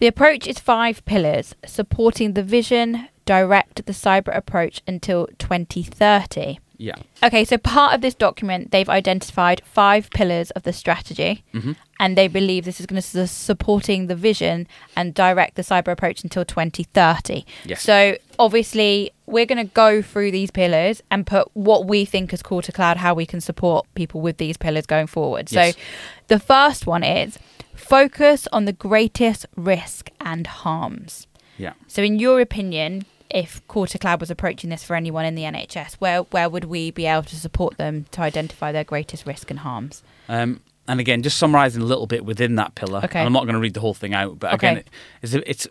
The 0.00 0.06
approach 0.06 0.46
is 0.46 0.58
five 0.58 1.04
pillars, 1.04 1.54
supporting 1.64 2.34
the 2.34 2.42
vision, 2.42 3.08
direct 3.24 3.86
the 3.86 3.92
cyber 3.92 4.36
approach 4.36 4.82
until 4.86 5.28
2030. 5.38 6.58
Yeah. 6.82 6.96
Okay, 7.22 7.44
so 7.44 7.58
part 7.58 7.94
of 7.94 8.00
this 8.00 8.14
document, 8.14 8.72
they've 8.72 8.88
identified 8.88 9.62
five 9.64 10.10
pillars 10.10 10.50
of 10.50 10.64
the 10.64 10.72
strategy, 10.72 11.44
mm-hmm. 11.54 11.72
and 12.00 12.18
they 12.18 12.26
believe 12.26 12.64
this 12.64 12.80
is 12.80 12.86
going 12.86 13.00
to 13.00 13.18
be 13.20 13.26
supporting 13.26 14.08
the 14.08 14.16
vision 14.16 14.66
and 14.96 15.14
direct 15.14 15.54
the 15.54 15.62
cyber 15.62 15.92
approach 15.92 16.24
until 16.24 16.44
2030. 16.44 17.46
Yes. 17.64 17.82
So 17.82 18.16
obviously, 18.36 19.12
we're 19.26 19.46
going 19.46 19.64
to 19.64 19.72
go 19.72 20.02
through 20.02 20.32
these 20.32 20.50
pillars 20.50 21.04
and 21.08 21.24
put 21.24 21.48
what 21.54 21.86
we 21.86 22.04
think 22.04 22.32
is 22.32 22.42
core 22.42 22.62
to 22.62 22.72
cloud, 22.72 22.96
how 22.96 23.14
we 23.14 23.26
can 23.26 23.40
support 23.40 23.86
people 23.94 24.20
with 24.20 24.38
these 24.38 24.56
pillars 24.56 24.84
going 24.84 25.06
forward. 25.06 25.52
Yes. 25.52 25.76
So 25.76 25.80
the 26.26 26.40
first 26.40 26.84
one 26.84 27.04
is 27.04 27.38
focus 27.76 28.48
on 28.50 28.64
the 28.64 28.72
greatest 28.72 29.46
risk 29.54 30.10
and 30.20 30.48
harms. 30.48 31.28
Yeah. 31.58 31.74
So, 31.86 32.02
in 32.02 32.18
your 32.18 32.40
opinion, 32.40 33.04
if 33.32 33.66
to 33.68 33.98
Cloud 33.98 34.20
was 34.20 34.30
approaching 34.30 34.70
this 34.70 34.84
for 34.84 34.94
anyone 34.94 35.24
in 35.24 35.34
the 35.34 35.42
NHS, 35.42 35.94
where 35.94 36.22
where 36.22 36.48
would 36.48 36.64
we 36.64 36.90
be 36.90 37.06
able 37.06 37.24
to 37.24 37.36
support 37.36 37.78
them 37.78 38.06
to 38.12 38.20
identify 38.20 38.72
their 38.72 38.84
greatest 38.84 39.26
risk 39.26 39.50
and 39.50 39.60
harms? 39.60 40.02
Um, 40.28 40.60
and 40.88 40.98
again, 40.98 41.22
just 41.22 41.38
summarising 41.38 41.80
a 41.80 41.84
little 41.84 42.06
bit 42.06 42.24
within 42.24 42.56
that 42.56 42.74
pillar. 42.74 43.00
Okay. 43.04 43.20
And 43.20 43.26
I'm 43.26 43.32
not 43.32 43.44
going 43.44 43.54
to 43.54 43.60
read 43.60 43.74
the 43.74 43.80
whole 43.80 43.94
thing 43.94 44.14
out, 44.14 44.40
but 44.40 44.52
again, 44.52 44.78
okay. 44.78 44.88
it's, 45.22 45.34
it's, 45.34 45.68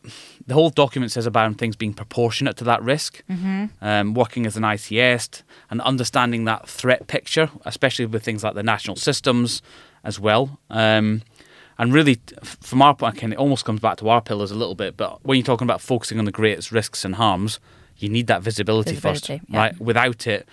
the 0.47 0.53
whole 0.53 0.69
document 0.69 1.11
says 1.11 1.25
about 1.25 1.57
things 1.57 1.75
being 1.75 1.93
proportionate 1.93 2.55
to 2.57 2.63
that 2.63 2.81
risk, 2.81 3.21
mm-hmm. 3.29 3.65
um, 3.81 4.13
working 4.13 4.45
as 4.45 4.55
an 4.55 4.63
ICS, 4.63 5.43
and 5.69 5.81
understanding 5.81 6.45
that 6.45 6.67
threat 6.67 7.07
picture, 7.07 7.49
especially 7.65 8.05
with 8.05 8.23
things 8.23 8.41
like 8.43 8.55
the 8.55 8.63
national 8.63 8.95
systems 8.95 9.61
as 10.03 10.17
well. 10.19 10.59
Um, 10.69 11.23
and 11.81 11.91
really, 11.91 12.21
from 12.43 12.83
our 12.83 12.93
point, 12.93 13.23
it 13.23 13.37
almost 13.37 13.65
comes 13.65 13.79
back 13.79 13.97
to 13.97 14.09
our 14.09 14.21
pillars 14.21 14.51
a 14.51 14.55
little 14.55 14.75
bit. 14.75 14.95
But 14.95 15.25
when 15.25 15.39
you're 15.39 15.43
talking 15.43 15.65
about 15.65 15.81
focusing 15.81 16.19
on 16.19 16.25
the 16.25 16.31
greatest 16.31 16.71
risks 16.71 17.03
and 17.03 17.15
harms, 17.15 17.59
you 17.97 18.07
need 18.07 18.27
that 18.27 18.43
visibility, 18.43 18.91
visibility 18.91 19.39
first, 19.39 19.49
yeah. 19.49 19.59
right? 19.59 19.81
Without 19.81 20.27
it, 20.27 20.47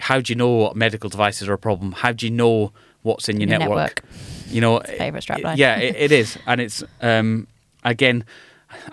how 0.00 0.20
do 0.20 0.32
you 0.32 0.36
know 0.36 0.50
what 0.50 0.74
medical 0.74 1.08
devices 1.08 1.48
are 1.48 1.52
a 1.52 1.58
problem? 1.58 1.92
How 1.92 2.10
do 2.10 2.26
you 2.26 2.32
know 2.32 2.72
what's 3.02 3.28
in 3.28 3.40
your, 3.40 3.48
Your 3.48 3.60
network. 3.60 3.76
network. 3.76 4.02
You 4.48 4.60
know, 4.60 4.80
favourite 4.80 5.24
strapline. 5.24 5.58
Yeah, 5.58 5.78
it, 5.78 5.94
it 5.94 6.10
is, 6.12 6.36
and 6.44 6.60
it's 6.60 6.82
um, 7.00 7.46
again, 7.84 8.24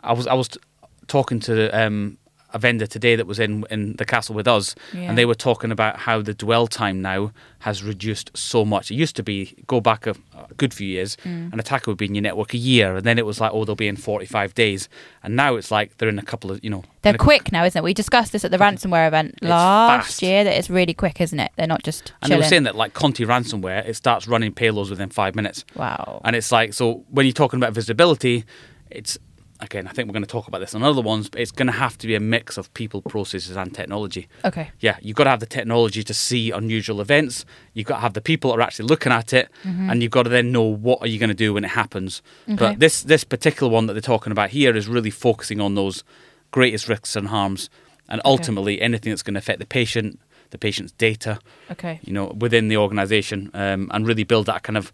I 0.03 0.13
was 0.13 0.27
I 0.27 0.35
was 0.35 0.49
t- 0.49 0.59
talking 1.07 1.39
to 1.41 1.69
um, 1.69 2.19
a 2.53 2.59
vendor 2.59 2.85
today 2.87 3.15
that 3.15 3.27
was 3.27 3.39
in 3.39 3.65
in 3.71 3.95
the 3.97 4.05
castle 4.05 4.35
with 4.35 4.47
us, 4.47 4.75
Yeah. 4.93 5.01
and 5.09 5.17
they 5.17 5.25
were 5.25 5.35
talking 5.35 5.71
about 5.71 5.97
how 5.99 6.21
the 6.21 6.33
dwell 6.33 6.67
time 6.67 7.01
now 7.01 7.31
has 7.59 7.83
reduced 7.83 8.31
so 8.35 8.65
much. 8.65 8.89
It 8.91 8.95
used 8.95 9.15
to 9.17 9.23
be 9.23 9.55
go 9.67 9.79
back 9.81 10.07
a, 10.07 10.11
a 10.49 10.53
good 10.57 10.73
few 10.73 10.87
years, 10.87 11.15
Mm. 11.25 11.53
an 11.53 11.59
attacker 11.59 11.91
would 11.91 11.97
be 11.97 12.05
in 12.05 12.15
your 12.15 12.23
network 12.23 12.53
a 12.53 12.57
year, 12.57 12.95
and 12.97 13.05
then 13.05 13.17
it 13.17 13.25
was 13.25 13.39
like 13.39 13.51
oh 13.53 13.65
they'll 13.65 13.75
be 13.75 13.87
in 13.87 13.95
forty 13.97 14.25
five 14.25 14.53
days, 14.53 14.89
and 15.23 15.35
now 15.35 15.55
it's 15.55 15.71
like 15.71 15.97
they're 15.97 16.09
in 16.09 16.19
a 16.19 16.23
couple 16.23 16.51
of 16.51 16.63
you 16.63 16.69
know 16.69 16.83
They're 17.03 17.13
quick 17.17 17.51
now, 17.51 17.63
isn't 17.65 17.79
it? 17.79 17.83
We 17.83 17.93
discussed 17.93 18.31
this 18.31 18.43
at 18.45 18.51
the 18.51 18.57
ransomware 18.57 19.07
event 19.07 19.41
last 19.41 20.05
fast. 20.07 20.21
year. 20.21 20.43
That 20.43 20.57
it's 20.57 20.69
really 20.69 20.93
quick, 20.93 21.21
isn't 21.21 21.39
it? 21.39 21.51
They're 21.57 21.67
not 21.67 21.83
just 21.83 22.13
And 22.21 22.31
they 22.31 22.37
were 22.37 22.43
saying 22.43 22.63
that 22.63 22.75
like 22.75 22.93
Conti 22.93 23.25
ransomware, 23.25 23.87
it 23.87 23.95
starts 23.95 24.27
running 24.27 24.51
payloads 24.53 24.89
within 24.89 25.09
five 25.09 25.35
minutes. 25.35 25.63
wow. 25.75 26.21
And 26.23 26.35
it's 26.35 26.51
like, 26.51 26.73
so 26.73 27.03
when 27.09 27.25
you're 27.25 27.33
talking 27.33 27.57
about 27.59 27.73
visibility, 27.73 28.43
it's 28.89 29.17
again, 29.61 29.87
I 29.87 29.91
think 29.91 30.07
we're 30.07 30.13
going 30.13 30.23
to 30.23 30.29
talk 30.29 30.47
about 30.47 30.59
this 30.59 30.73
on 30.75 30.83
other 30.83 31.01
ones, 31.01 31.29
but 31.29 31.39
it's 31.39 31.51
going 31.51 31.67
to 31.67 31.71
have 31.73 31.97
to 31.99 32.07
be 32.07 32.15
a 32.15 32.19
mix 32.19 32.57
of 32.57 32.73
people, 32.73 33.01
processes, 33.01 33.55
and 33.55 33.73
technology. 33.73 34.27
Okay. 34.43 34.71
Yeah, 34.79 34.97
you've 35.01 35.15
got 35.15 35.25
to 35.25 35.29
have 35.29 35.39
the 35.39 35.45
technology 35.45 36.03
to 36.03 36.13
see 36.13 36.51
unusual 36.51 36.99
events. 37.01 37.45
You've 37.73 37.85
got 37.87 37.95
to 37.97 38.01
have 38.01 38.13
the 38.13 38.21
people 38.21 38.51
that 38.51 38.57
are 38.57 38.61
actually 38.61 38.87
looking 38.87 39.11
at 39.11 39.33
it, 39.33 39.49
and 39.63 40.01
you've 40.01 40.11
got 40.11 40.23
to 40.23 40.29
then 40.29 40.51
know 40.51 40.63
what 40.63 40.99
are 41.01 41.07
you 41.07 41.19
going 41.19 41.29
to 41.29 41.33
do 41.35 41.53
when 41.53 41.63
it 41.63 41.69
happens. 41.69 42.21
Okay. 42.47 42.55
But 42.55 42.79
this 42.79 43.03
this 43.03 43.23
particular 43.23 43.71
one 43.71 43.85
that 43.85 43.93
they're 43.93 44.01
talking 44.01 44.31
about 44.31 44.49
here 44.49 44.75
is 44.75 44.87
really 44.87 45.11
focusing 45.11 45.61
on 45.61 45.75
those 45.75 46.03
greatest 46.51 46.87
risks 46.89 47.15
and 47.15 47.27
harms, 47.27 47.69
and 48.09 48.19
ultimately 48.25 48.81
anything 48.81 49.11
that's 49.11 49.23
going 49.23 49.35
to 49.35 49.39
affect 49.39 49.59
the 49.59 49.65
patient, 49.65 50.19
the 50.49 50.57
patient's 50.57 50.91
data, 50.93 51.39
Okay. 51.71 51.99
you 52.03 52.11
know, 52.13 52.35
within 52.37 52.67
the 52.67 52.77
organisation, 52.77 53.49
um, 53.53 53.89
and 53.93 54.05
really 54.07 54.23
build 54.25 54.47
that 54.47 54.63
kind 54.63 54.75
of 54.77 54.91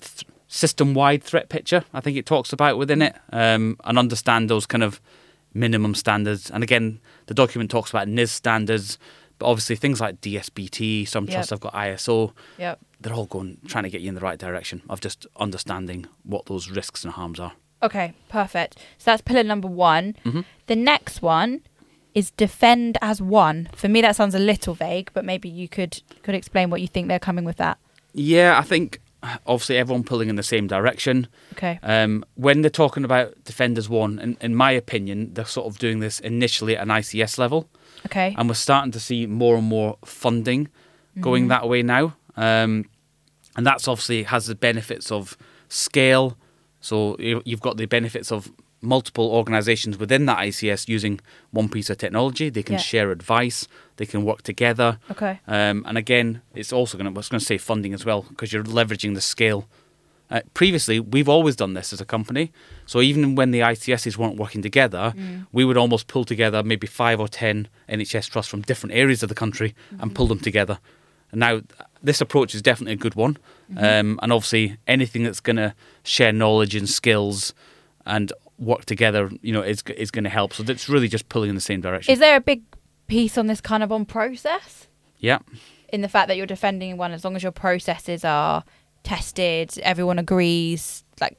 th- 0.00 0.24
system-wide 0.56 1.22
threat 1.22 1.48
picture. 1.48 1.84
I 1.92 2.00
think 2.00 2.16
it 2.16 2.26
talks 2.26 2.52
about 2.52 2.78
within 2.78 3.02
it, 3.02 3.14
um, 3.32 3.76
and 3.84 3.98
understand 3.98 4.48
those 4.48 4.66
kind 4.66 4.82
of 4.82 5.00
minimum 5.52 5.94
standards. 5.94 6.50
And 6.50 6.62
again, 6.62 7.00
the 7.26 7.34
document 7.34 7.70
talks 7.70 7.90
about 7.90 8.08
NIS 8.08 8.32
standards, 8.32 8.98
but 9.38 9.46
obviously 9.46 9.76
things 9.76 10.00
like 10.00 10.20
DSPT, 10.22 11.06
some 11.06 11.24
Yep. 11.24 11.32
trusts 11.34 11.50
have 11.50 11.60
got 11.60 11.74
ISO. 11.74 12.32
Yep. 12.58 12.78
They're 13.00 13.12
all 13.12 13.26
going 13.26 13.58
trying 13.66 13.84
to 13.84 13.90
get 13.90 14.00
you 14.00 14.08
in 14.08 14.14
the 14.14 14.20
right 14.20 14.38
direction 14.38 14.82
of 14.88 15.00
just 15.00 15.26
understanding 15.38 16.06
what 16.24 16.46
those 16.46 16.70
risks 16.70 17.04
and 17.04 17.12
harms 17.12 17.38
are. 17.38 17.52
Okay. 17.82 18.14
Perfect. 18.30 18.76
So 18.98 19.10
that's 19.10 19.20
pillar 19.22 19.42
number 19.44 19.68
one. 19.68 20.16
Mhm. 20.24 20.44
The 20.66 20.76
next 20.76 21.20
one 21.20 21.60
is 22.14 22.30
defend 22.30 22.96
as 23.02 23.20
one. 23.20 23.68
For 23.74 23.88
me, 23.88 24.00
that 24.00 24.16
sounds 24.16 24.34
a 24.34 24.38
little 24.38 24.72
vague, 24.74 25.10
but 25.12 25.24
maybe 25.26 25.50
you 25.50 25.68
could 25.68 26.00
could 26.22 26.34
explain 26.34 26.70
what 26.70 26.80
you 26.80 26.88
think 26.88 27.08
they're 27.08 27.18
coming 27.18 27.44
with 27.44 27.58
that. 27.58 27.76
Yeah, 28.14 28.58
I 28.58 28.62
think 28.62 29.00
obviously 29.46 29.76
everyone 29.76 30.04
pulling 30.04 30.28
in 30.28 30.36
the 30.36 30.42
same 30.42 30.66
direction. 30.66 31.26
Okay. 31.52 31.78
Um, 31.82 32.24
when 32.34 32.62
they're 32.62 32.70
talking 32.70 33.04
about 33.04 33.42
Defend 33.44 33.78
as 33.78 33.88
One, 33.88 34.18
in, 34.18 34.36
in 34.40 34.54
my 34.54 34.70
opinion, 34.72 35.34
they're 35.34 35.44
sort 35.44 35.66
of 35.66 35.78
doing 35.78 36.00
this 36.00 36.20
initially 36.20 36.76
at 36.76 36.82
an 36.82 36.88
ICS 36.88 37.38
level, 37.38 37.68
Okay. 38.06 38.34
and 38.38 38.48
we're 38.48 38.54
starting 38.54 38.92
to 38.92 39.00
see 39.00 39.26
more 39.26 39.56
and 39.56 39.66
more 39.66 39.98
funding 40.04 40.68
going 41.20 41.44
Mm-hmm. 41.44 41.48
that 41.48 41.68
way 41.68 41.82
now. 41.82 42.16
Um, 42.36 42.84
and 43.56 43.66
that's 43.66 43.88
obviously 43.88 44.24
has 44.24 44.46
the 44.46 44.54
benefits 44.54 45.10
of 45.10 45.36
scale. 45.68 46.36
So 46.80 47.16
you- 47.18 47.42
you've 47.44 47.62
got 47.62 47.76
the 47.78 47.86
benefits 47.86 48.30
of 48.30 48.50
multiple 48.82 49.26
organisations 49.30 49.98
within 49.98 50.26
that 50.26 50.38
ICS 50.38 50.88
using 50.88 51.20
one 51.50 51.68
piece 51.68 51.90
of 51.90 51.98
technology. 51.98 52.50
They 52.50 52.62
can 52.62 52.74
Yeah. 52.74 52.80
share 52.80 53.10
advice. 53.10 53.66
They 53.96 54.06
can 54.06 54.22
work 54.24 54.42
together. 54.42 54.98
Okay. 55.10 55.40
Um, 55.48 55.84
and 55.86 55.96
again, 55.98 56.42
it's 56.54 56.72
also 56.72 56.96
going 56.98 57.06
to, 57.06 57.10
I 57.10 57.14
was 57.18 57.28
going 57.28 57.40
to 57.40 57.44
say 57.46 57.58
funding 57.58 57.94
as 57.94 58.04
well, 58.04 58.22
because 58.28 58.52
you're 58.52 58.62
leveraging 58.64 59.14
the 59.14 59.20
scale. 59.20 59.66
Uh, 60.30 60.40
previously, 60.54 60.98
we've 61.00 61.28
always 61.28 61.54
done 61.56 61.74
this 61.74 61.92
as 61.92 62.00
a 62.00 62.04
company. 62.04 62.52
So 62.84 63.00
even 63.00 63.34
when 63.36 63.52
the 63.52 63.60
ICSs 63.60 64.16
weren't 64.18 64.36
working 64.36 64.60
together, 64.60 65.14
Mm. 65.16 65.46
we 65.52 65.64
would 65.64 65.76
almost 65.76 66.08
pull 66.08 66.24
together 66.24 66.62
maybe 66.64 66.86
five 66.86 67.20
or 67.20 67.28
10 67.28 67.68
NHS 67.88 68.28
trusts 68.28 68.50
from 68.50 68.62
different 68.62 68.94
areas 68.94 69.22
of 69.22 69.28
the 69.28 69.34
country 69.36 69.74
and 70.00 70.14
pull 70.14 70.26
them 70.26 70.40
together. 70.40 70.78
And 71.32 71.40
now, 71.40 71.60
this 72.02 72.20
approach 72.20 72.54
is 72.54 72.62
definitely 72.62 72.92
a 72.94 72.96
good 72.96 73.14
one. 73.14 73.36
Um, 73.76 74.18
and 74.22 74.32
obviously, 74.32 74.76
anything 74.86 75.22
that's 75.24 75.40
going 75.40 75.56
to 75.56 75.74
share 76.04 76.32
knowledge 76.32 76.74
and 76.76 76.88
skills 76.88 77.52
and 78.04 78.32
work 78.58 78.84
together, 78.84 79.30
you 79.42 79.52
know, 79.52 79.62
is, 79.62 79.82
is 79.96 80.10
going 80.10 80.24
to 80.24 80.30
help. 80.30 80.52
So 80.54 80.64
it's 80.66 80.88
really 80.88 81.08
just 81.08 81.28
pulling 81.28 81.50
in 81.50 81.54
the 81.54 81.60
same 81.60 81.80
direction. 81.80 82.12
Is 82.12 82.18
there 82.18 82.36
a 82.36 82.40
big 82.40 82.62
piece 83.06 83.36
on 83.36 83.46
this 83.46 83.60
kind 83.60 83.82
of 83.82 83.92
on 83.92 84.04
process? 84.04 84.86
yeah. 85.18 85.38
in 85.92 86.02
the 86.02 86.08
fact 86.08 86.28
that 86.28 86.36
you're 86.36 86.46
defending 86.46 86.96
one 86.96 87.12
as 87.12 87.24
long 87.24 87.36
as 87.36 87.42
your 87.42 87.52
processes 87.52 88.24
are 88.24 88.64
tested 89.02 89.78
everyone 89.82 90.18
agrees 90.18 91.04
like 91.20 91.38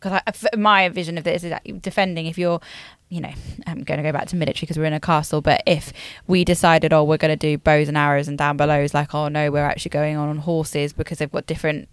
because 0.00 0.46
my 0.56 0.88
vision 0.90 1.16
of 1.18 1.24
this 1.24 1.42
is 1.42 1.50
that 1.50 1.66
you're 1.66 1.78
defending 1.78 2.26
if 2.26 2.36
you're 2.36 2.60
you 3.08 3.20
know 3.20 3.32
i'm 3.66 3.82
going 3.82 3.96
to 3.96 4.02
go 4.02 4.12
back 4.12 4.28
to 4.28 4.36
military 4.36 4.60
because 4.60 4.78
we're 4.78 4.84
in 4.84 4.92
a 4.92 5.00
castle 5.00 5.40
but 5.40 5.62
if 5.66 5.92
we 6.26 6.44
decided 6.44 6.92
oh 6.92 7.02
we're 7.02 7.16
going 7.16 7.36
to 7.36 7.36
do 7.36 7.56
bows 7.56 7.88
and 7.88 7.96
arrows 7.96 8.28
and 8.28 8.36
down 8.36 8.56
below 8.56 8.80
is 8.80 8.92
like 8.92 9.14
oh 9.14 9.28
no 9.28 9.50
we're 9.50 9.64
actually 9.64 9.90
going 9.90 10.16
on 10.16 10.28
on 10.28 10.36
horses 10.36 10.92
because 10.92 11.18
they've 11.18 11.32
got 11.32 11.46
different 11.46 11.88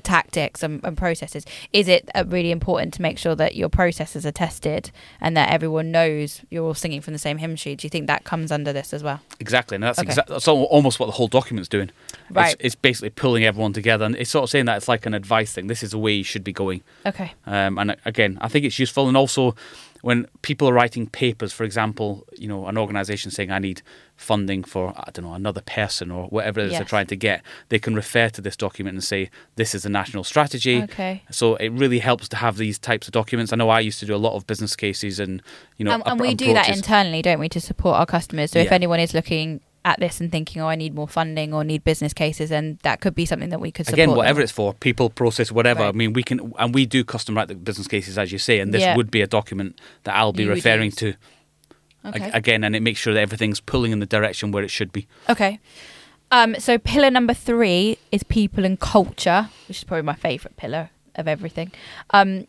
tactics 0.00 0.62
and, 0.62 0.80
and 0.84 0.96
processes 0.96 1.44
is 1.72 1.88
it 1.88 2.08
uh, 2.14 2.24
really 2.26 2.50
important 2.50 2.92
to 2.94 3.02
make 3.02 3.18
sure 3.18 3.34
that 3.34 3.54
your 3.56 3.68
processes 3.68 4.24
are 4.26 4.32
tested 4.32 4.90
and 5.20 5.36
that 5.36 5.50
everyone 5.50 5.90
knows 5.90 6.42
you're 6.50 6.64
all 6.64 6.74
singing 6.74 7.00
from 7.00 7.12
the 7.12 7.18
same 7.18 7.38
hymn 7.38 7.56
sheet 7.56 7.78
do 7.78 7.86
you 7.86 7.90
think 7.90 8.06
that 8.06 8.24
comes 8.24 8.52
under 8.52 8.72
this 8.72 8.92
as 8.92 9.02
well 9.02 9.20
Exactly, 9.40 9.74
and 9.76 9.82
that's 9.84 9.98
Okay. 9.98 10.10
exa- 10.12 10.26
that's 10.26 10.46
almost 10.46 11.00
what 11.00 11.06
the 11.06 11.12
whole 11.12 11.26
document's 11.26 11.68
doing. 11.68 11.90
Right. 12.30 12.52
It's, 12.54 12.56
it's 12.66 12.74
basically 12.74 13.08
pulling 13.08 13.42
everyone 13.44 13.72
together, 13.72 14.04
and 14.04 14.14
it's 14.16 14.30
sort 14.30 14.42
of 14.44 14.50
saying 14.50 14.66
that 14.66 14.76
it's 14.76 14.86
like 14.86 15.06
an 15.06 15.14
advice 15.14 15.52
thing. 15.54 15.66
This 15.66 15.82
is 15.82 15.92
the 15.92 15.98
way 15.98 16.12
you 16.12 16.24
should 16.24 16.44
be 16.44 16.52
going. 16.52 16.82
okay 17.06 17.32
Um, 17.46 17.78
and 17.78 17.92
uh, 17.92 17.96
again, 18.04 18.36
I 18.42 18.48
think 18.48 18.66
it's 18.66 18.78
useful, 18.78 19.08
and 19.08 19.16
also 19.16 19.54
when 20.02 20.26
people 20.42 20.68
are 20.68 20.74
writing 20.74 21.06
papers, 21.06 21.54
for 21.54 21.64
example, 21.64 22.26
you 22.36 22.48
know, 22.48 22.66
an 22.66 22.76
organisation 22.76 23.30
saying 23.30 23.50
I 23.50 23.58
need 23.58 23.80
funding 24.20 24.62
for 24.62 24.92
I 24.96 25.10
don't 25.12 25.24
know 25.24 25.32
another 25.34 25.62
person 25.62 26.10
or 26.10 26.26
whatever 26.26 26.60
it 26.60 26.66
is 26.66 26.72
they're 26.72 26.84
trying 26.84 27.06
to 27.08 27.16
get, 27.16 27.42
they 27.70 27.78
can 27.78 27.94
refer 27.94 28.28
to 28.28 28.40
this 28.40 28.56
document 28.56 28.94
and 28.94 29.02
say 29.04 29.30
this 29.56 29.74
is 29.74 29.84
a 29.86 29.88
national 29.88 30.24
strategy. 30.24 30.82
okay 30.82 31.22
So 31.30 31.56
it 31.56 31.70
really 31.70 32.00
helps 32.00 32.28
to 32.28 32.36
have 32.36 32.56
these 32.58 32.78
types 32.78 33.08
of 33.08 33.12
documents. 33.12 33.52
I 33.52 33.56
know 33.56 33.70
I 33.70 33.80
used 33.80 33.98
to 34.00 34.06
do 34.06 34.14
a 34.14 34.22
lot 34.26 34.34
of 34.36 34.46
business 34.46 34.76
cases 34.76 35.18
and 35.18 35.42
you 35.78 35.84
know 35.84 35.92
and, 35.94 36.02
and 36.06 36.20
we 36.20 36.34
do 36.34 36.52
that 36.52 36.68
internally, 36.68 37.22
don't 37.22 37.40
we, 37.40 37.48
to 37.48 37.60
support 37.60 37.96
our 37.96 38.06
customers? 38.06 38.50
So 38.50 38.58
if 38.58 38.72
anyone 38.72 39.00
is 39.00 39.14
looking 39.14 39.60
at 39.82 39.98
this 39.98 40.20
and 40.20 40.30
thinking, 40.30 40.60
"Oh, 40.60 40.66
I 40.68 40.74
need 40.76 40.94
more 40.94 41.08
funding 41.08 41.54
or 41.54 41.64
need 41.64 41.82
business 41.84 42.12
cases," 42.12 42.50
then 42.50 42.78
that 42.82 43.00
could 43.00 43.14
be 43.14 43.24
something 43.24 43.48
that 43.48 43.60
we 43.62 43.70
could 43.72 43.86
support. 43.86 43.98
again 43.98 44.14
whatever 44.14 44.36
with. 44.36 44.44
it's 44.44 44.52
for 44.52 44.74
people 44.74 45.08
process 45.08 45.50
whatever 45.50 45.82
i 45.84 45.92
mean 45.92 46.12
we 46.12 46.22
can 46.22 46.52
and 46.58 46.74
we 46.74 46.84
do 46.84 47.02
custom 47.02 47.34
write 47.34 47.48
the 47.48 47.54
business 47.54 47.88
cases 47.88 48.18
as 48.18 48.30
you 48.30 48.36
say 48.38 48.60
and 48.60 48.74
this 48.74 48.82
Yeah. 48.82 48.94
would 48.96 49.10
be 49.10 49.22
a 49.22 49.26
document 49.26 49.80
that 50.04 50.14
i'll 50.14 50.34
be 50.34 50.42
You 50.44 50.50
referring 50.50 50.90
to 51.02 51.14
Okay. 52.04 52.30
Again 52.32 52.64
and 52.64 52.74
it 52.74 52.82
makes 52.82 53.00
sure 53.00 53.12
that 53.14 53.20
everything's 53.20 53.60
pulling 53.60 53.92
in 53.92 53.98
the 53.98 54.06
direction 54.06 54.52
where 54.52 54.64
it 54.64 54.70
should 54.70 54.92
be 54.92 55.06
Okay. 55.28 55.60
Um, 56.32 56.54
so 56.58 56.78
pillar 56.78 57.10
number 57.10 57.34
three 57.34 57.98
is 58.12 58.22
people 58.22 58.64
and 58.64 58.78
culture, 58.78 59.48
which 59.66 59.78
is 59.78 59.84
probably 59.84 60.02
my 60.02 60.14
favourite 60.14 60.56
pillar 60.56 60.90
of 61.16 61.26
everything. 61.26 61.72
Um, 62.10 62.46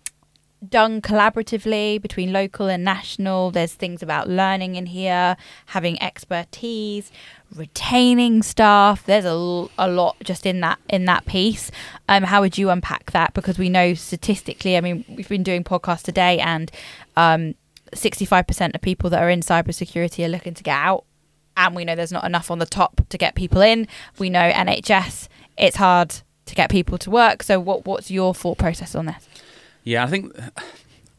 done 0.67 1.01
collaboratively 1.01 1.99
between 2.01 2.31
local 2.31 2.67
and 2.67 2.83
national. 2.83 3.51
There's 3.51 3.73
things 3.73 4.03
about 4.03 4.29
learning 4.29 4.75
in 4.75 4.85
here, 4.85 5.35
having 5.67 6.01
expertise, 6.01 7.11
retaining 7.55 8.43
staff. 8.43 9.03
There's 9.05 9.25
a, 9.25 9.67
a 9.79 9.87
lot 9.87 10.17
just 10.23 10.45
in 10.45 10.59
that 10.59 10.77
in 10.87 11.05
that 11.05 11.25
piece. 11.25 11.71
Um, 12.07 12.23
how 12.23 12.41
would 12.41 12.57
you 12.57 12.69
unpack 12.69 13.11
that? 13.11 13.33
Because 13.33 13.57
we 13.57 13.69
know 13.69 13.95
statistically, 13.95 14.77
I 14.77 14.81
mean, 14.81 15.03
we've 15.09 15.29
been 15.29 15.43
doing 15.43 15.63
podcasts 15.63 16.03
today, 16.03 16.39
and 16.39 16.71
um, 17.17 17.55
65% 17.93 18.75
of 18.75 18.81
people 18.81 19.09
that 19.09 19.21
are 19.21 19.29
in 19.29 19.41
cybersecurity 19.41 20.23
are 20.25 20.29
looking 20.29 20.53
to 20.53 20.63
get 20.63 20.75
out 20.75 21.05
and 21.57 21.75
we 21.75 21.83
know 21.85 21.95
there's 21.95 22.11
not 22.11 22.23
enough 22.25 22.49
on 22.49 22.59
the 22.59 22.65
top 22.65 23.01
to 23.09 23.17
get 23.17 23.35
people 23.35 23.61
in. 23.61 23.87
We 24.17 24.29
know 24.29 24.51
NHS, 24.51 25.27
it's 25.57 25.75
hard 25.75 26.15
to 26.45 26.55
get 26.55 26.69
people 26.69 26.97
to 26.99 27.09
work. 27.11 27.43
So, 27.43 27.59
what 27.59 27.85
what's 27.85 28.09
your 28.09 28.33
thought 28.33 28.57
process 28.57 28.95
on 28.95 29.05
this? 29.07 29.27
yeah 29.83 30.03
i 30.03 30.07
think 30.07 30.31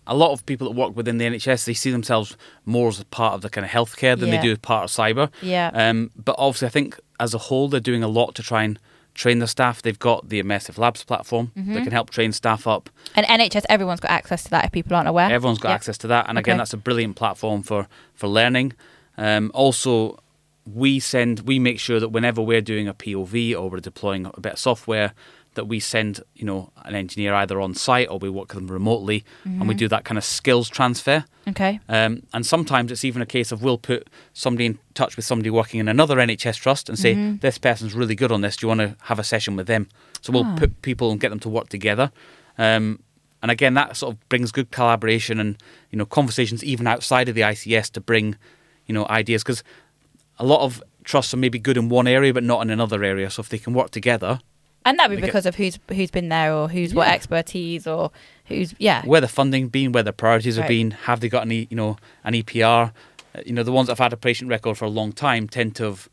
a 0.07 0.14
lot 0.14 0.31
of 0.33 0.47
people 0.47 0.69
that 0.69 0.76
work 0.79 0.95
within 0.97 1.19
the 1.19 1.25
nhs 1.25 1.64
they 1.64 1.75
see 1.75 1.91
themselves 1.91 2.37
more 2.64 2.87
as 2.87 3.00
a 3.00 3.05
part 3.07 3.35
of 3.35 3.41
the 3.41 3.50
kind 3.50 3.64
of 3.64 3.71
healthcare 3.73 4.17
than 4.17 4.29
Yeah. 4.29 4.37
they 4.37 4.43
do 4.47 4.52
as 4.52 4.59
part 4.59 4.85
of 4.85 4.91
cyber 4.91 5.31
Yeah. 5.43 5.71
um, 5.75 6.12
but 6.17 6.37
obviously 6.38 6.67
i 6.67 6.71
think 6.71 7.00
as 7.19 7.35
a 7.35 7.38
whole 7.38 7.67
they're 7.69 7.81
doing 7.81 8.05
a 8.05 8.09
lot 8.09 8.37
to 8.37 8.43
try 8.45 8.62
and 8.62 8.79
train 9.14 9.38
their 9.40 9.47
staff 9.49 9.83
they've 9.83 9.99
got 9.99 10.28
the 10.31 10.42
immersive 10.42 10.78
labs 10.78 11.04
platform 11.04 11.52
Mm-hmm. 11.57 11.75
that 11.75 11.83
can 11.83 11.92
help 11.92 12.11
train 12.11 12.33
staff 12.33 12.66
up 12.66 12.88
And 13.14 13.26
NHS, 13.26 13.64
everyone's 13.69 14.00
got 14.00 14.11
access 14.11 14.45
to 14.45 14.50
that 14.50 14.64
if 14.66 14.73
people 14.73 14.97
aren't 14.97 15.09
aware. 15.09 15.31
Everyone's 15.31 15.59
got 15.59 15.69
Yeah. 15.71 15.75
access 15.75 15.99
to 15.99 16.07
that, 16.09 16.26
and 16.28 16.38
again, 16.38 16.57
that's 16.59 16.73
a 16.73 16.78
brilliant 16.78 17.16
platform 17.16 17.62
for 17.62 17.87
for 18.14 18.26
learning. 18.28 18.73
Um, 19.19 19.50
also, 19.54 20.19
we 20.64 21.00
send 21.00 21.40
we 21.40 21.59
make 21.59 21.78
sure 21.81 21.99
that 22.00 22.09
whenever 22.11 22.40
we're 22.40 22.62
doing 22.62 22.88
a 22.88 22.95
POV 22.95 23.54
or 23.59 23.69
we're 23.69 23.81
deploying 23.81 24.26
a 24.33 24.40
bit 24.40 24.52
of 24.54 24.59
software, 24.59 25.12
that 25.55 25.67
we 25.67 25.79
send, 25.81 26.21
you 26.35 26.45
know, 26.45 26.71
an 26.85 26.95
engineer 26.95 27.35
either 27.35 27.61
on 27.61 27.75
site 27.75 28.09
or 28.11 28.19
we 28.19 28.31
work 28.31 28.49
with 28.55 28.67
them 28.67 28.69
remotely, 28.73 29.25
and 29.45 29.55
Mm-hmm. 29.55 29.69
we 29.69 29.75
do 29.75 29.89
that 29.89 30.05
kind 30.05 30.17
of 30.19 30.25
skills 30.25 30.69
transfer. 30.69 31.25
Okay. 31.49 31.81
Um, 31.89 32.23
and 32.33 32.47
sometimes 32.47 32.91
it's 32.93 33.05
even 33.05 33.21
a 33.21 33.27
case 33.27 33.53
of 33.53 33.63
we'll 33.63 33.77
put 33.79 34.09
somebody 34.33 34.67
in 34.67 34.79
touch 34.95 35.17
with 35.17 35.25
somebody 35.25 35.51
working 35.51 35.81
in 35.81 35.89
another 35.89 36.17
NHS 36.17 36.57
trust 36.57 36.89
and 36.89 36.99
say, 36.99 37.15
Mm-hmm. 37.15 37.39
this 37.39 37.59
person's 37.59 37.95
really 37.95 38.15
good 38.15 38.33
on 38.33 38.41
this. 38.41 38.57
Do 38.57 38.65
you 38.65 38.69
want 38.69 38.81
to 38.81 38.97
have 39.05 39.19
a 39.19 39.25
session 39.25 39.57
with 39.57 39.67
them? 39.67 39.89
So 40.21 40.33
we'll 40.33 40.45
Ah. 40.47 40.57
put 40.57 40.83
people 40.83 41.11
and 41.11 41.21
get 41.21 41.31
them 41.31 41.41
to 41.41 41.49
work 41.49 41.69
together. 41.69 42.13
Um, 42.59 43.01
and 43.43 43.51
again, 43.51 43.75
that 43.75 43.97
sort 43.97 44.15
of 44.15 44.29
brings 44.29 44.53
good 44.53 44.71
collaboration 44.71 45.41
and 45.41 45.57
you 45.91 45.99
know 45.99 46.07
conversations 46.07 46.63
even 46.63 46.87
outside 46.87 47.29
of 47.29 47.35
the 47.35 47.41
ICS 47.43 47.91
to 47.93 48.01
bring 48.01 48.37
you 48.87 48.95
know 48.95 49.05
ideas 49.11 49.43
because 49.43 49.65
a 50.39 50.45
lot 50.47 50.61
of 50.61 50.83
trusts 51.05 51.35
are 51.35 51.39
maybe 51.39 51.59
good 51.59 51.77
in 51.77 51.89
one 51.89 52.07
area 52.07 52.33
but 52.33 52.45
not 52.45 52.63
in 52.63 52.71
another 52.71 53.03
area. 53.03 53.29
So 53.31 53.41
if 53.41 53.49
they 53.49 53.59
can 53.59 53.75
work 53.75 53.91
together, 53.91 54.39
And 54.85 54.99
that'd 54.99 55.17
be 55.17 55.21
because 55.25 55.47
of 55.47 55.55
who's 55.57 55.79
who's 55.89 56.11
been 56.11 56.29
there 56.29 56.53
or 56.53 56.69
who's 56.69 56.93
what 56.95 57.09
expertise 57.09 57.87
or 57.87 58.11
who's 58.47 58.75
yeah. 58.79 59.05
where 59.05 59.21
the 59.21 59.29
funding 59.29 59.69
been, 59.69 59.93
where 59.93 60.03
the 60.03 60.12
priorities 60.12 60.57
have 60.57 60.65
Right. 60.65 60.69
been, 60.69 60.91
have 60.93 61.21
they 61.21 61.29
got 61.29 61.43
any, 61.43 61.69
you 61.71 61.77
know, 61.77 61.97
an 62.25 62.35
EPR? 62.35 62.93
Uh, 63.35 63.41
You 63.47 63.53
know, 63.53 63.62
the 63.62 63.73
ones 63.73 63.87
that 63.87 63.93
have 63.93 63.99
had 64.05 64.12
a 64.12 64.17
patient 64.17 64.51
record 64.51 64.77
for 64.77 64.85
a 64.85 64.91
long 64.91 65.12
time 65.12 65.47
tend 65.49 65.77
to 65.77 65.85
have, 65.85 66.09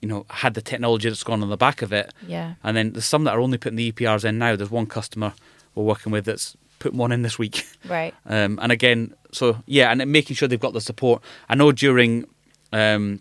you 0.00 0.08
know, 0.08 0.24
had 0.30 0.54
the 0.54 0.62
technology 0.62 1.08
that's 1.08 1.24
gone 1.24 1.42
on 1.42 1.50
the 1.50 1.56
back 1.56 1.82
of 1.82 1.92
it. 1.92 2.12
Yeah. 2.26 2.54
And 2.62 2.76
then 2.76 2.92
there's 2.92 3.04
some 3.04 3.24
that 3.24 3.34
are 3.34 3.40
only 3.40 3.58
putting 3.58 3.76
the 3.76 3.90
EPRs 3.92 4.24
in 4.24 4.38
now. 4.38 4.54
There's 4.56 4.70
one 4.70 4.86
customer 4.86 5.32
we're 5.74 5.84
working 5.84 6.12
with 6.12 6.24
that's 6.26 6.56
putting 6.78 6.98
one 6.98 7.12
in 7.12 7.22
this 7.22 7.38
week. 7.38 7.66
Right. 7.88 8.14
Um, 8.26 8.60
and 8.62 8.70
again, 8.70 9.12
so 9.32 9.58
yeah, 9.66 9.90
and 9.90 10.12
making 10.12 10.36
sure 10.36 10.46
they've 10.46 10.60
got 10.60 10.72
the 10.72 10.80
support. 10.80 11.20
I 11.48 11.56
know 11.56 11.72
during 11.72 12.26
um, 12.72 13.20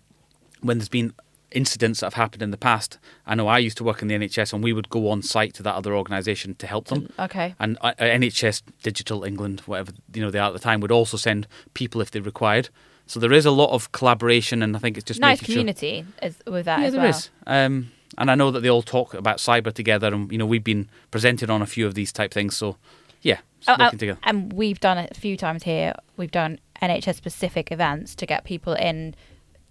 when 0.62 0.78
there's 0.78 0.88
been 0.90 1.14
incidents 1.52 2.00
that 2.00 2.08
have 2.08 2.14
happened 2.16 2.42
in 2.42 2.52
the 2.52 2.58
past. 2.58 2.98
I 3.26 3.36
know 3.36 3.48
I 3.48 3.58
used 3.60 3.78
to 3.78 3.84
work 3.84 4.02
in 4.02 4.08
the 4.08 4.16
NHS, 4.16 4.54
and 4.54 4.64
we 4.64 4.74
would 4.74 4.90
go 4.90 5.10
on 5.10 5.22
site 5.22 5.54
to 5.56 5.64
that 5.64 5.76
other 5.76 5.96
organisation 5.96 6.56
to 6.56 6.68
help 6.68 6.88
them. 6.88 7.12
Okay. 7.20 7.56
And 7.60 7.78
uh, 7.82 7.94
NHS 8.00 8.62
Digital 8.84 9.24
England, 9.24 9.62
whatever 9.66 9.92
you 10.14 10.22
know 10.22 10.32
they 10.32 10.40
are 10.40 10.48
at 10.48 10.54
the 10.54 10.60
time, 10.60 10.80
would 10.82 10.92
also 10.92 11.18
send 11.18 11.48
people 11.74 12.02
if 12.02 12.12
they 12.12 12.20
required. 12.20 12.70
So 13.08 13.20
there 13.20 13.34
is 13.34 13.46
a 13.46 13.52
lot 13.52 13.72
of 13.72 13.92
collaboration, 13.92 14.62
and 14.64 14.76
I 14.76 14.80
think 14.80 14.98
it's 14.98 15.06
just 15.06 15.20
nice 15.20 15.42
community 15.42 16.06
as, 16.20 16.36
with 16.48 16.66
that 16.66 16.78
Sure. 16.78 16.82
Yeah, 16.82 16.88
as 16.88 16.94
there 16.94 17.02
well. 17.02 17.10
is. 17.10 17.30
Um, 17.48 17.92
and 18.18 18.30
I 18.32 18.36
know 18.36 18.52
that 18.52 18.60
they 18.62 18.70
all 18.70 18.82
talk 18.84 19.14
about 19.14 19.38
cyber 19.38 19.74
together, 19.74 20.08
and 20.14 20.32
you 20.32 20.38
know 20.38 20.46
we've 20.46 20.64
been 20.64 20.88
presented 21.12 21.50
on 21.50 21.62
a 21.62 21.66
few 21.66 21.86
of 21.88 21.94
these 21.96 22.12
type 22.12 22.34
things. 22.34 22.56
So 22.56 22.78
yeah, 23.22 23.40
Oh, 23.68 23.74
working 23.74 23.86
oh, 23.86 23.90
together. 23.98 24.20
and 24.24 24.54
we've 24.54 24.80
done 24.80 24.98
it 24.98 25.12
a 25.16 25.20
few 25.20 25.36
times 25.38 25.64
here. 25.64 25.94
We've 26.18 26.32
done 26.32 26.60
NHS 26.82 27.16
specific 27.16 27.72
events 27.72 28.16
to 28.16 28.26
get 28.26 28.44
people 28.44 28.74
in 28.74 29.14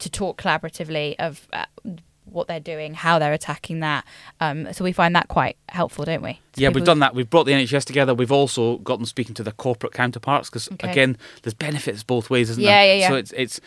to 0.01 0.11
talk 0.11 0.41
collaboratively 0.41 1.17
of 1.19 1.47
uh, 1.53 1.65
what 2.25 2.47
they're 2.49 2.61
doing, 2.61 2.95
how 2.95 3.19
they're 3.19 3.33
attacking 3.33 3.81
that. 3.81 4.05
Um, 4.41 4.73
so 4.73 4.85
we 4.85 4.93
find 4.93 5.15
that 5.17 5.29
quite 5.29 5.57
helpful, 5.69 6.05
don't 6.05 6.23
we? 6.23 6.35
So 6.55 6.63
Yeah, 6.63 6.69
we've 6.69 6.85
done 6.85 7.01
that. 7.01 7.15
We've 7.15 7.29
brought 7.29 7.45
the 7.45 7.53
NHS 7.53 7.85
together. 7.85 8.15
We've 8.15 8.31
also 8.33 8.79
got 8.79 8.97
them 8.99 9.07
speaking 9.07 9.35
to 9.37 9.43
their 9.43 9.53
corporate 9.53 9.93
counterparts 9.93 10.49
because 10.49 10.69
Okay. 10.73 10.91
again, 10.91 11.17
there's 11.43 11.55
benefits 11.55 12.03
both 12.03 12.31
ways, 12.31 12.51
isn't 12.51 12.63
Yeah, 12.63 12.71
there? 12.83 12.87
yeah, 12.87 13.01
yeah. 13.01 13.09
So 13.09 13.15
it's 13.17 13.33
it's 13.33 13.61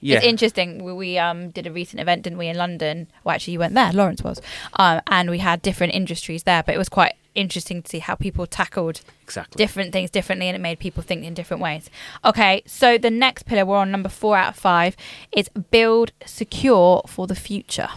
yeah. 0.00 0.18
It's 0.18 0.26
interesting. 0.26 0.84
We, 0.84 0.92
we 0.92 1.18
um, 1.18 1.50
did 1.50 1.66
a 1.66 1.72
recent 1.72 2.00
event, 2.00 2.22
didn't 2.22 2.38
we, 2.38 2.46
in 2.46 2.56
London? 2.56 3.08
Well, 3.24 3.34
actually, 3.34 3.54
you 3.54 3.58
went 3.58 3.74
there. 3.74 3.92
Lawrence 3.92 4.22
was, 4.22 4.40
um, 4.74 5.00
and 5.08 5.28
we 5.28 5.38
had 5.38 5.60
different 5.60 5.92
industries 5.92 6.44
there. 6.44 6.62
But 6.62 6.76
it 6.76 6.78
was 6.78 6.88
quite 6.88 7.14
interesting 7.34 7.82
to 7.82 7.88
see 7.88 7.98
how 7.98 8.14
people 8.14 8.46
tackled 8.46 9.00
exactly. 9.22 9.62
different 9.62 9.92
things 9.92 10.10
differently, 10.10 10.48
and 10.48 10.56
it 10.56 10.60
made 10.60 10.78
people 10.78 11.02
think 11.02 11.24
in 11.24 11.34
different 11.34 11.62
ways. 11.62 11.90
Okay, 12.24 12.62
so 12.66 12.98
the 12.98 13.10
next 13.10 13.44
pillar, 13.44 13.64
we're 13.64 13.76
on 13.76 13.90
number 13.90 14.08
four 14.08 14.36
out 14.36 14.50
of 14.50 14.56
five, 14.56 14.96
is 15.32 15.48
build 15.70 16.12
secure 16.24 17.02
for 17.06 17.26
the 17.26 17.34
future. 17.34 17.88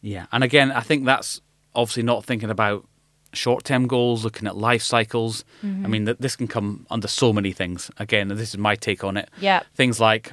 Yeah, 0.00 0.26
and 0.32 0.42
again, 0.42 0.72
I 0.72 0.80
think 0.80 1.04
that's 1.04 1.40
obviously 1.74 2.02
not 2.02 2.24
thinking 2.24 2.50
about 2.50 2.86
short-term 3.32 3.86
goals, 3.86 4.24
looking 4.24 4.48
at 4.48 4.56
life 4.56 4.82
cycles. 4.82 5.44
Mm-hmm. 5.62 5.84
I 5.84 5.88
mean, 5.88 6.06
th- 6.06 6.18
this 6.18 6.36
can 6.36 6.48
come 6.48 6.86
under 6.90 7.06
so 7.06 7.32
many 7.32 7.52
things. 7.52 7.90
Again, 7.98 8.28
this 8.28 8.48
is 8.50 8.58
my 8.58 8.74
take 8.76 9.04
on 9.04 9.16
it. 9.16 9.28
Yeah. 9.40 9.62
Things 9.74 10.00
like 10.00 10.32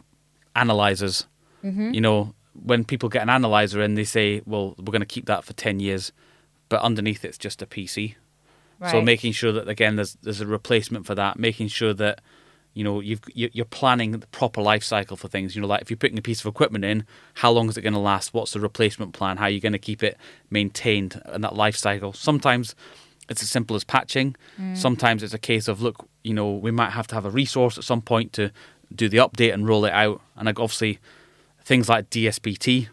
analyzers. 0.55 1.27
Mm-hmm. 1.63 1.93
You 1.93 2.01
know, 2.01 2.33
when 2.53 2.83
people 2.85 3.09
get 3.09 3.21
an 3.21 3.29
analyzer 3.29 3.81
and 3.81 3.97
they 3.97 4.03
say, 4.03 4.41
"Well, 4.45 4.73
we're 4.77 4.85
going 4.85 5.01
to 5.01 5.05
keep 5.05 5.25
that 5.27 5.43
for 5.43 5.53
ten 5.53 5.79
years," 5.79 6.11
but 6.69 6.81
underneath 6.81 7.23
it's 7.25 7.37
just 7.37 7.61
a 7.61 7.65
PC. 7.65 8.15
So 8.91 9.01
making 9.01 9.31
sure 9.33 9.51
that 9.53 9.67
again, 9.67 9.95
there's 9.95 10.17
there's 10.21 10.41
a 10.41 10.45
replacement 10.47 11.05
for 11.05 11.15
that. 11.15 11.39
Making 11.39 11.67
sure 11.67 11.93
that 11.95 12.21
you 12.73 12.83
know 12.83 12.99
you've 12.99 13.21
you- 13.33 13.49
you're 13.53 13.65
planning 13.65 14.11
the 14.11 14.19
proper 14.27 14.61
life 14.61 14.83
cycle 14.83 15.17
for 15.17 15.27
things. 15.27 15.55
You 15.55 15.61
know, 15.63 15.67
like 15.67 15.81
if 15.81 15.89
you're 15.89 15.97
putting 15.97 16.17
a 16.19 16.21
piece 16.21 16.41
of 16.41 16.45
equipment 16.45 16.85
in, 16.85 17.03
how 17.35 17.51
long 17.51 17.69
is 17.69 17.77
it 17.77 17.81
going 17.81 17.93
to 17.93 17.99
last? 17.99 18.33
What's 18.35 18.51
the 18.53 18.59
replacement 18.59 19.13
plan? 19.13 19.37
How 19.37 19.45
are 19.45 19.49
you 19.49 19.59
going 19.59 19.73
to 19.73 19.79
keep 19.79 20.03
it 20.03 20.15
maintained 20.51 21.21
and 21.25 21.43
that 21.43 21.55
life 21.55 21.75
cycle? 21.75 22.13
Sometimes 22.13 22.75
it's 23.29 23.41
as 23.41 23.49
simple 23.49 23.75
as 23.75 23.83
patching. 23.83 24.35
Mm. 24.59 24.77
Sometimes 24.77 25.23
it's 25.23 25.33
a 25.33 25.39
case 25.39 25.67
of 25.67 25.81
look, 25.81 26.07
you 26.23 26.33
know, 26.35 26.51
we 26.53 26.71
might 26.71 26.91
have 26.91 27.07
to 27.07 27.15
have 27.15 27.25
a 27.25 27.29
resource 27.31 27.77
at 27.77 27.83
some 27.83 28.01
point 28.01 28.31
to 28.33 28.51
do 28.95 29.09
the 29.09 29.17
update 29.17 29.53
and 29.53 29.67
roll 29.67 29.83
it 29.85 29.91
out. 29.93 30.21
And 30.35 30.45
like 30.45 30.59
obviously 30.59 30.99
things 31.65 31.89
like 31.89 32.09
DSPT 32.11 32.87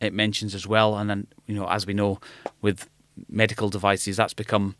it 0.00 0.12
mentions 0.12 0.54
as 0.54 0.66
well. 0.66 0.96
And 0.98 1.08
then 1.08 1.26
you 1.46 1.54
know, 1.54 1.66
as 1.66 1.86
we 1.86 1.94
know, 1.94 2.20
with 2.60 2.88
medical 3.28 3.68
devices, 3.68 4.16
that's 4.16 4.34
become 4.34 4.76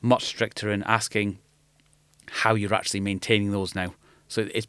much 0.00 0.24
stricter 0.24 0.70
in 0.70 0.82
asking 0.84 1.38
how 2.30 2.54
you're 2.54 2.74
actually 2.74 3.00
maintaining 3.00 3.50
those 3.52 3.74
now. 3.74 3.94
So 4.28 4.48
it's 4.54 4.66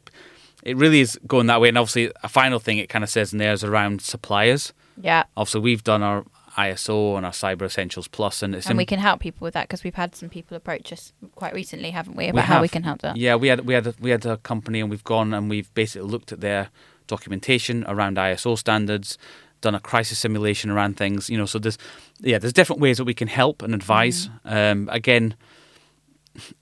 it 0.62 0.76
really 0.76 1.00
is 1.00 1.18
going 1.26 1.46
that 1.46 1.60
way. 1.60 1.68
And 1.68 1.78
obviously, 1.78 2.12
a 2.22 2.28
final 2.28 2.58
thing 2.58 2.78
it 2.78 2.88
kind 2.88 3.02
of 3.02 3.10
says 3.10 3.32
in 3.32 3.38
there 3.38 3.52
is 3.52 3.64
around 3.64 4.00
suppliers. 4.00 4.72
Yeah. 5.00 5.24
Obviously, 5.36 5.60
we've 5.60 5.82
done 5.82 6.02
our 6.02 6.24
ISO 6.56 7.16
and 7.16 7.24
our 7.24 7.32
Cyber 7.32 7.62
Essentials 7.62 8.08
Plus, 8.08 8.42
and 8.42 8.54
it's 8.54 8.66
And 8.66 8.76
we 8.76 8.84
can 8.86 8.98
help 8.98 9.20
people 9.20 9.44
with 9.44 9.54
that 9.54 9.68
because 9.68 9.82
we've 9.82 9.94
had 9.94 10.14
some 10.14 10.28
people 10.28 10.56
approach 10.56 10.92
us 10.92 11.12
quite 11.34 11.54
recently, 11.54 11.90
haven't 11.90 12.16
we, 12.16 12.28
about 12.28 12.42
We 12.42 12.46
how 12.46 12.62
we 12.62 12.68
can 12.68 12.82
help 12.82 13.00
that. 13.00 13.16
Yeah, 13.16 13.36
we 13.36 13.48
had 13.48 13.62
we 13.62 13.74
had 13.74 13.86
a, 13.86 13.94
we 13.98 14.10
had 14.10 14.24
a 14.26 14.36
company, 14.38 14.80
and 14.80 14.90
we've 14.90 15.04
gone 15.04 15.34
and 15.34 15.48
we've 15.48 15.72
basically 15.74 16.08
looked 16.08 16.30
at 16.32 16.40
their 16.40 16.68
documentation 17.06 17.84
around 17.88 18.16
ISO 18.16 18.56
standards, 18.56 19.18
done 19.62 19.74
a 19.74 19.80
crisis 19.80 20.18
simulation 20.18 20.70
around 20.70 20.96
things. 20.96 21.30
You 21.30 21.38
know, 21.38 21.46
so 21.46 21.58
there's 21.58 21.78
yeah, 22.20 22.38
there's 22.38 22.52
different 22.52 22.82
ways 22.82 22.98
that 22.98 23.04
we 23.04 23.14
can 23.14 23.28
help 23.28 23.62
and 23.62 23.74
advise. 23.74 24.28
Um, 24.44 24.88
again, 24.92 25.34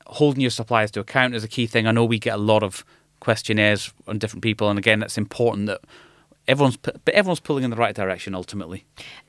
holding 0.06 0.40
your 0.40 0.50
suppliers 0.50 0.92
to 0.92 1.00
account 1.00 1.34
is 1.34 1.42
a 1.42 1.48
key 1.48 1.66
thing. 1.66 1.86
I 1.86 1.90
know 1.90 2.04
we 2.04 2.18
get 2.18 2.34
a 2.34 2.42
lot 2.42 2.62
of 2.62 2.84
questionnaires 3.18 3.92
on 4.06 4.18
different 4.18 4.42
people, 4.42 4.70
and 4.70 4.78
again, 4.78 5.02
it's 5.02 5.18
important 5.18 5.66
that 5.66 5.80
everyone's 6.46 6.76
but 6.76 7.00
everyone's 7.08 7.40
pulling 7.40 7.64
in 7.64 7.70
the 7.70 7.76
right 7.76 7.94
direction 7.94 8.34
ultimately. 8.34 8.84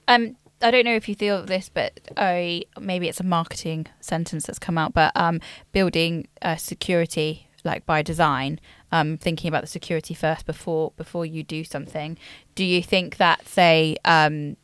Um, 0.08 0.36
I 0.62 0.70
don't 0.70 0.86
know 0.86 0.96
if 0.96 1.10
you 1.10 1.16
feel 1.16 1.44
this, 1.44 1.70
but 1.70 2.00
I 2.18 2.64
maybe 2.80 3.08
it's 3.08 3.20
a 3.20 3.26
marketing 3.26 3.88
sentence 4.00 4.46
that's 4.46 4.60
come 4.60 4.78
out, 4.78 4.94
but 4.94 5.12
um, 5.16 5.40
building 5.72 6.28
uh, 6.42 6.56
security 6.56 7.48
like 7.64 7.86
by 7.86 8.02
design, 8.02 8.60
um, 8.92 9.18
thinking 9.18 9.48
about 9.50 9.62
the 9.62 9.68
security 9.68 10.14
first 10.14 10.46
before 10.46 10.92
before 10.98 11.26
you 11.26 11.44
do 11.44 11.64
something. 11.64 12.18
Do 12.56 12.64
you 12.64 12.82
think 12.84 13.18
that's 13.18 13.58
a 13.58 13.96
um, 14.06 14.58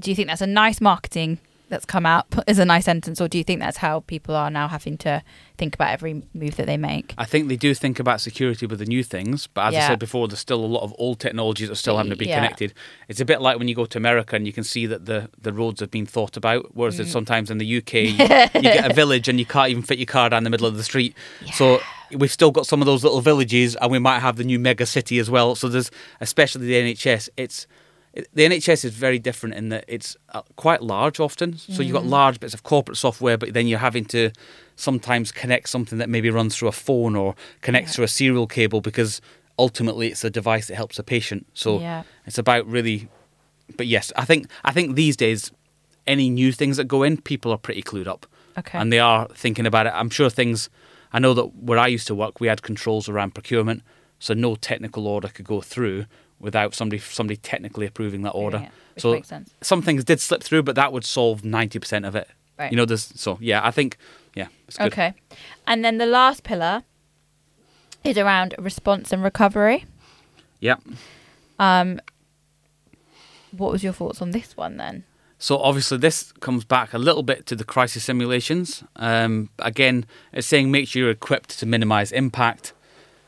do 0.00 0.10
you 0.10 0.16
think 0.16 0.28
that's 0.28 0.40
a 0.42 0.46
nice 0.46 0.80
marketing 0.80 1.38
that's 1.70 1.86
come 1.86 2.04
out 2.04 2.26
as 2.46 2.58
a 2.58 2.64
nice 2.64 2.84
sentence, 2.84 3.20
or 3.22 3.26
do 3.26 3.38
you 3.38 3.42
think 3.42 3.58
that's 3.58 3.78
how 3.78 4.00
people 4.00 4.36
are 4.36 4.50
now 4.50 4.68
having 4.68 4.98
to 4.98 5.22
think 5.56 5.74
about 5.74 5.88
every 5.90 6.22
move 6.34 6.56
that 6.56 6.66
they 6.66 6.76
make? 6.76 7.14
I 7.16 7.24
think 7.24 7.48
they 7.48 7.56
do 7.56 7.74
think 7.74 7.98
about 7.98 8.20
security 8.20 8.66
with 8.66 8.80
the 8.80 8.84
new 8.84 9.02
things, 9.02 9.46
but 9.46 9.68
as 9.68 9.74
I 9.76 9.88
said 9.88 9.98
before, 9.98 10.28
there's 10.28 10.38
still 10.40 10.62
a 10.62 10.66
lot 10.66 10.82
of 10.82 10.94
old 10.98 11.20
technologies 11.20 11.68
that 11.68 11.72
are 11.72 11.76
still 11.76 11.96
having 11.96 12.10
to 12.10 12.16
be 12.16 12.26
Yeah. 12.26 12.34
connected. 12.36 12.74
It's 13.08 13.20
a 13.20 13.24
bit 13.24 13.40
like 13.40 13.58
when 13.58 13.66
you 13.66 13.74
go 13.74 13.86
to 13.86 13.98
America 13.98 14.36
and 14.36 14.46
you 14.46 14.52
can 14.52 14.62
see 14.62 14.84
that 14.86 15.06
the, 15.06 15.30
the 15.40 15.54
roads 15.54 15.80
have 15.80 15.90
been 15.90 16.06
thought 16.06 16.36
about, 16.36 16.74
whereas 16.74 17.00
Mm. 17.00 17.06
sometimes 17.06 17.50
in 17.50 17.56
the 17.58 17.78
UK, 17.78 17.94
you, 17.94 18.10
you 18.62 18.70
get 18.72 18.88
a 18.90 18.94
village 18.94 19.26
and 19.28 19.38
you 19.38 19.46
can't 19.46 19.70
even 19.70 19.82
fit 19.82 19.98
your 19.98 20.06
car 20.06 20.28
down 20.28 20.44
the 20.44 20.50
middle 20.50 20.66
of 20.66 20.76
the 20.76 20.84
street. 20.84 21.16
So 21.54 21.80
we've 22.14 22.32
still 22.32 22.50
got 22.50 22.66
some 22.66 22.80
of 22.82 22.86
those 22.86 23.02
little 23.04 23.20
villages, 23.20 23.76
and 23.76 23.90
we 23.90 23.98
might 23.98 24.20
have 24.20 24.36
the 24.36 24.44
new 24.44 24.58
mega 24.58 24.86
city 24.86 25.18
as 25.18 25.30
well. 25.30 25.54
So 25.54 25.68
there's, 25.68 25.90
especially 26.20 26.66
the 26.66 26.74
NHS, 26.94 27.28
it's 27.36 27.66
the 28.32 28.44
NHS 28.44 28.84
is 28.84 28.94
very 28.94 29.18
different 29.18 29.56
in 29.56 29.70
that 29.70 29.84
it's 29.88 30.16
uh, 30.30 30.42
quite 30.56 30.80
large 30.82 31.18
often. 31.18 31.58
So 31.58 31.82
you've 31.82 31.92
got 31.94 32.04
large 32.06 32.38
bits 32.38 32.54
of 32.54 32.62
corporate 32.62 32.96
software, 32.96 33.36
but 33.36 33.54
then 33.54 33.66
you're 33.66 33.80
having 33.80 34.04
to 34.06 34.30
sometimes 34.76 35.32
connect 35.32 35.68
something 35.68 35.98
that 35.98 36.08
maybe 36.08 36.30
runs 36.30 36.56
through 36.56 36.68
a 36.68 36.72
phone 36.72 37.16
or 37.16 37.34
connects 37.60 37.90
Yeah. 37.92 37.94
through 37.96 38.04
a 38.04 38.08
serial 38.08 38.46
cable 38.46 38.80
because 38.80 39.20
ultimately 39.58 40.08
it's 40.08 40.22
a 40.22 40.30
device 40.30 40.68
that 40.68 40.76
helps 40.76 40.98
a 40.98 41.02
patient. 41.02 41.46
So 41.54 41.80
Yeah. 41.80 42.04
it's 42.26 42.38
about 42.38 42.66
really. 42.68 43.08
But 43.76 43.86
yes, 43.88 44.12
I 44.14 44.24
think 44.24 44.46
I 44.64 44.72
think 44.72 44.94
these 44.94 45.16
days, 45.16 45.50
any 46.06 46.30
new 46.30 46.52
things 46.52 46.76
that 46.76 46.84
go 46.84 47.02
in, 47.02 47.16
people 47.20 47.50
are 47.50 47.58
pretty 47.58 47.82
clued 47.82 48.06
up, 48.06 48.26
Okay. 48.58 48.78
and 48.78 48.92
they 48.92 49.00
are 49.00 49.26
thinking 49.34 49.66
about 49.66 49.86
it. 49.86 49.92
I'm 49.94 50.10
sure 50.10 50.30
things. 50.30 50.68
I 51.14 51.20
know 51.20 51.32
that 51.32 51.54
where 51.54 51.78
I 51.78 51.86
used 51.86 52.08
to 52.08 52.14
work, 52.14 52.40
we 52.40 52.48
had 52.48 52.62
controls 52.62 53.08
around 53.08 53.34
procurement, 53.34 53.84
so 54.18 54.34
no 54.34 54.56
technical 54.56 55.06
order 55.06 55.28
could 55.28 55.46
go 55.46 55.60
through 55.60 56.06
without 56.40 56.74
somebody 56.74 56.98
somebody 57.00 57.36
technically 57.36 57.86
approving 57.86 58.22
that 58.22 58.32
order. 58.32 58.58
Yeah, 58.58 58.70
which 58.94 59.02
so 59.02 59.12
makes 59.12 59.28
sense. 59.28 59.54
some 59.62 59.80
things 59.80 60.02
did 60.02 60.20
slip 60.20 60.42
through, 60.42 60.64
but 60.64 60.74
that 60.74 60.92
would 60.92 61.04
solve 61.04 61.44
ninety 61.44 61.78
percent 61.78 62.04
of 62.04 62.16
it. 62.16 62.28
Right. 62.58 62.72
You 62.72 62.76
know, 62.76 62.84
there's 62.84 63.12
so 63.14 63.38
yeah. 63.40 63.64
I 63.64 63.70
think 63.70 63.96
yeah, 64.34 64.48
it's 64.66 64.76
good. 64.76 64.88
Okay. 64.88 65.14
And 65.68 65.84
then 65.84 65.98
the 65.98 66.06
last 66.06 66.42
pillar 66.42 66.82
is 68.02 68.18
around 68.18 68.56
response 68.58 69.12
and 69.12 69.22
recovery. 69.22 69.86
Yeah. 70.58 70.76
Um, 71.60 72.00
what 73.52 73.70
was 73.70 73.84
your 73.84 73.92
thoughts 73.92 74.20
on 74.20 74.32
this 74.32 74.56
one 74.56 74.78
then? 74.78 75.04
So 75.44 75.58
obviously, 75.58 75.98
this 75.98 76.32
comes 76.40 76.64
back 76.64 76.94
a 76.94 76.98
little 76.98 77.22
bit 77.22 77.44
to 77.48 77.54
the 77.54 77.64
crisis 77.64 78.02
simulations. 78.02 78.82
Um, 78.96 79.50
again, 79.58 80.06
it's 80.32 80.46
saying 80.46 80.70
make 80.70 80.88
sure 80.88 81.02
you're 81.02 81.10
equipped 81.10 81.58
to 81.58 81.66
minimize 81.66 82.12
impact. 82.12 82.72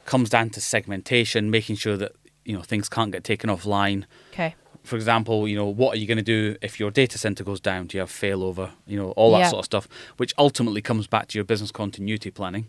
Comes 0.07 0.31
down 0.31 0.49
to 0.51 0.61
segmentation, 0.63 1.51
making 1.51 1.77
sure 1.77 1.99
that 1.99 2.13
you 2.47 2.57
know 2.57 2.63
things 2.63 2.89
can't 2.89 3.13
get 3.13 3.23
taken 3.23 3.51
offline. 3.51 4.05
Okay. 4.33 4.55
For 4.83 4.97
example, 4.97 5.47
you 5.47 5.57
know 5.57 5.67
what 5.67 5.95
are 5.95 5.99
you 5.99 6.07
going 6.07 6.17
to 6.17 6.23
do 6.39 6.57
if 6.63 6.81
your 6.81 6.91
data 6.91 7.19
center 7.19 7.45
goes 7.45 7.61
down? 7.61 7.87
Do 7.89 7.99
you 7.99 8.01
have 8.01 8.09
failover? 8.11 8.71
You 8.87 8.97
know 8.99 9.11
all 9.11 9.33
that 9.33 9.41
Yeah. 9.41 9.49
sort 9.51 9.59
of 9.59 9.65
stuff, 9.67 9.87
which 10.17 10.33
ultimately 10.39 10.81
comes 10.81 11.07
back 11.07 11.29
to 11.29 11.37
your 11.37 11.45
business 11.45 11.71
continuity 11.71 12.31
planning, 12.31 12.69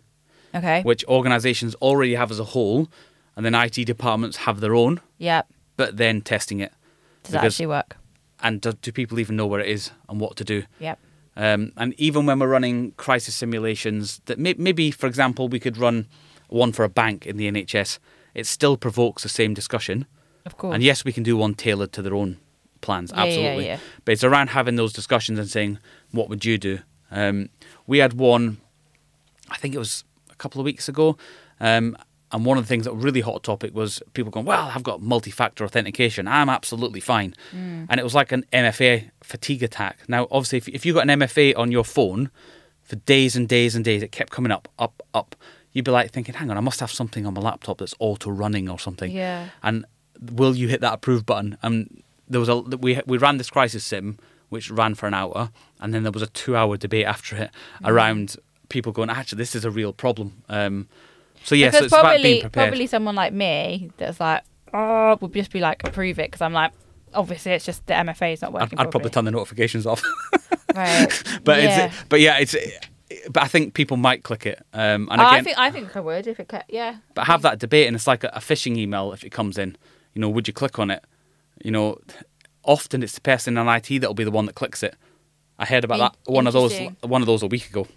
Okay. 0.53 0.81
which 0.81 1.05
organizations 1.05 1.73
already 1.75 2.15
have 2.15 2.31
as 2.31 2.39
a 2.41 2.49
whole, 2.55 2.89
and 3.38 3.45
then 3.45 3.55
IT 3.55 3.86
departments 3.86 4.38
have 4.45 4.60
their 4.60 4.75
own, 4.75 4.99
Yep. 5.19 5.47
but 5.77 5.95
then 5.95 6.19
testing 6.19 6.60
it. 6.60 6.73
Does 7.23 7.31
that 7.31 7.45
actually 7.45 7.67
work? 7.67 7.95
And 8.41 8.62
do, 8.62 8.73
do 8.73 8.91
people 8.91 9.19
even 9.19 9.36
know 9.36 9.47
where 9.47 9.60
it 9.60 9.67
is 9.69 9.91
and 10.10 10.19
what 10.19 10.36
to 10.38 10.43
do? 10.43 10.63
Yep. 10.80 11.00
Um, 11.36 11.71
and 11.78 11.93
even 12.00 12.26
when 12.26 12.39
we're 12.39 12.47
running 12.47 12.91
crisis 12.91 13.36
simulations, 13.36 14.21
that 14.26 14.39
may, 14.39 14.56
maybe, 14.58 14.91
for 14.91 15.08
example, 15.08 15.47
we 15.47 15.60
could 15.60 15.78
run 15.78 16.08
one 16.50 16.71
for 16.71 16.84
a 16.84 16.89
bank 16.89 17.26
in 17.26 17.38
the 17.38 17.50
NHS, 17.52 18.00
it 18.34 18.45
still 18.47 18.78
provokes 18.78 19.23
the 19.23 19.30
same 19.30 19.54
discussion. 19.54 20.06
Of 20.45 20.58
course. 20.58 20.73
And 20.73 20.84
yes, 20.84 21.04
we 21.06 21.12
can 21.12 21.23
do 21.23 21.36
one 21.38 21.54
tailored 21.54 21.91
to 21.93 22.02
their 22.02 22.15
own 22.15 22.38
plans, 22.82 23.12
Yeah, 23.12 23.17
yeah, 23.17 23.23
absolutely. 23.28 23.65
yeah. 23.65 23.80
But 24.06 24.13
it's 24.13 24.23
around 24.23 24.50
having 24.50 24.76
those 24.78 24.93
discussions 24.93 25.38
and 25.39 25.50
saying, 25.50 25.80
what 26.12 26.30
would 26.30 26.45
you 26.45 26.58
do? 26.58 26.80
Um, 27.12 27.50
we 27.86 28.00
had 28.00 28.13
one, 28.13 28.58
I 29.50 29.58
think 29.58 29.76
it 29.76 29.80
was 29.80 30.04
a 30.32 30.36
couple 30.36 30.62
of 30.62 30.65
weeks 30.65 30.88
ago. 30.88 31.17
Um, 31.60 31.97
and 32.31 32.45
one 32.45 32.57
of 32.57 32.63
the 32.65 32.67
things 32.67 32.83
that 32.85 32.93
was 32.93 33.03
really 33.03 33.21
hot 33.21 33.43
topic 33.43 33.73
was 33.73 34.01
people 34.13 34.31
going, 34.31 34.45
well, 34.45 34.71
I've 34.75 34.83
got 34.83 35.01
multi-factor 35.01 35.63
authentication. 35.63 36.27
I'm 36.27 36.49
absolutely 36.49 36.99
fine. 36.99 37.33
Mm. 37.55 37.87
And 37.89 37.99
it 37.99 38.03
was 38.03 38.13
like 38.13 38.31
an 38.33 38.45
MFA 38.51 39.11
fatigue 39.23 39.63
attack. 39.63 39.99
Now, 40.09 40.27
obviously, 40.29 40.57
if, 40.57 40.67
if 40.67 40.85
you 40.85 40.93
got 40.93 41.09
an 41.09 41.19
MFA 41.19 41.57
on 41.57 41.71
your 41.71 41.85
phone 41.85 42.29
for 42.83 42.97
days 42.97 43.35
and 43.37 43.47
days 43.47 43.75
and 43.75 43.85
days, 43.85 44.03
it 44.03 44.11
kept 44.11 44.31
coming 44.31 44.51
up, 44.51 44.67
up, 44.77 45.01
up. 45.13 45.35
You'd 45.71 45.85
be 45.85 45.91
like 45.91 46.11
thinking, 46.11 46.35
hang 46.35 46.49
on, 46.51 46.57
I 46.57 46.61
must 46.61 46.79
have 46.81 46.91
something 46.91 47.25
on 47.25 47.33
my 47.33 47.41
laptop 47.41 47.77
that's 47.77 47.93
auto 47.99 48.29
running 48.29 48.67
or 48.69 48.77
something. 48.79 49.11
Yeah. 49.11 49.49
And 49.63 49.85
will 50.33 50.55
you 50.55 50.67
hit 50.67 50.81
that 50.81 50.93
approve 50.93 51.25
button? 51.25 51.57
And 51.61 52.03
there 52.27 52.39
was 52.41 52.49
a 52.49 52.57
we 52.57 52.99
we 53.05 53.17
ran 53.17 53.37
this 53.37 53.49
crisis 53.49 53.85
sim 53.85 54.17
which 54.49 54.71
ran 54.71 54.95
for 54.95 55.07
an 55.07 55.13
hour, 55.13 55.51
and 55.79 55.93
then 55.93 56.03
there 56.03 56.11
was 56.11 56.21
a 56.21 56.27
two-hour 56.27 56.77
debate 56.77 57.05
after 57.05 57.35
it 57.35 57.51
Mm. 57.81 57.89
around 57.89 58.35
people 58.69 58.91
going, 58.93 59.09
actually, 59.09 59.37
this 59.37 59.55
is 59.55 59.65
a 59.65 59.71
real 59.71 59.91
problem. 59.93 60.41
Um, 60.49 60.87
so 61.47 61.55
yeah, 61.55 61.71
so 61.71 61.77
it's 61.77 61.88
about 61.88 62.01
probably 62.01 62.23
being 62.23 62.41
prepared. 62.41 62.69
probably 62.69 62.88
someone 62.88 63.15
like 63.15 63.31
me 63.31 63.89
that's 63.95 64.19
like, 64.19 64.43
oh, 64.73 65.17
would 65.21 65.33
just 65.33 65.51
be 65.51 65.62
like 65.62 65.81
approve 65.88 66.19
it 66.19 66.27
because 66.29 66.41
I'm 66.41 66.51
like, 66.51 66.73
obviously 67.13 67.53
it's 67.53 67.65
just 67.65 67.88
the 67.88 67.93
MFA 67.93 68.33
is 68.33 68.41
not 68.41 68.49
I'd, 68.49 68.53
working. 68.62 68.79
I'd 68.79 68.91
probably 68.91 69.12
turn 69.12 69.23
the 69.23 69.31
notifications 69.31 69.86
off. 69.86 70.03
Right. 70.75 71.23
but 71.43 71.63
yeah. 71.63 71.86
it's 71.86 71.95
but 72.10 72.19
yeah, 72.19 72.38
it's 72.38 72.55
but 73.31 73.41
I 73.41 73.47
think 73.47 73.73
people 73.73 73.97
might 73.97 74.21
click 74.23 74.45
it. 74.45 74.62
Um, 74.73 75.07
and 75.10 75.21
Oh, 75.21 75.25
again, 75.25 75.39
I 75.39 75.41
think 75.41 75.57
I 75.57 75.71
think 75.71 75.95
I 75.95 75.99
would 76.01 76.27
if 76.27 76.39
it. 76.39 76.49
Ca- 76.49 76.65
yeah. 76.67 76.97
but 77.15 77.25
have 77.25 77.41
that 77.43 77.57
debate, 77.57 77.88
and 77.88 77.95
it's 77.95 78.05
like 78.05 78.23
a, 78.23 78.27
a 78.33 78.39
phishing 78.39 78.77
email 78.77 79.12
if 79.12 79.23
it 79.23 79.31
comes 79.31 79.57
in. 79.57 79.75
You 80.13 80.21
know, 80.21 80.29
would 80.29 80.47
you 80.47 80.53
click 80.53 80.77
on 80.77 80.91
it? 80.91 81.03
You 81.63 81.71
know, 81.71 81.97
often 82.63 83.01
it's 83.01 83.13
the 83.13 83.21
person 83.21 83.57
in 83.57 83.67
IT 83.67 83.88
that'll 83.88 84.13
be 84.13 84.25
the 84.25 84.29
one 84.29 84.45
that 84.45 84.53
clicks 84.53 84.83
it. 84.83 84.95
I 85.57 85.65
heard 85.65 85.83
about 85.83 85.97
that 85.97 86.31
one 86.31 86.45
of 86.45 86.53
those 86.53 86.77
one 87.01 87.23
of 87.23 87.25
those 87.25 87.41
a 87.41 87.47
week 87.47 87.69
ago, 87.69 87.88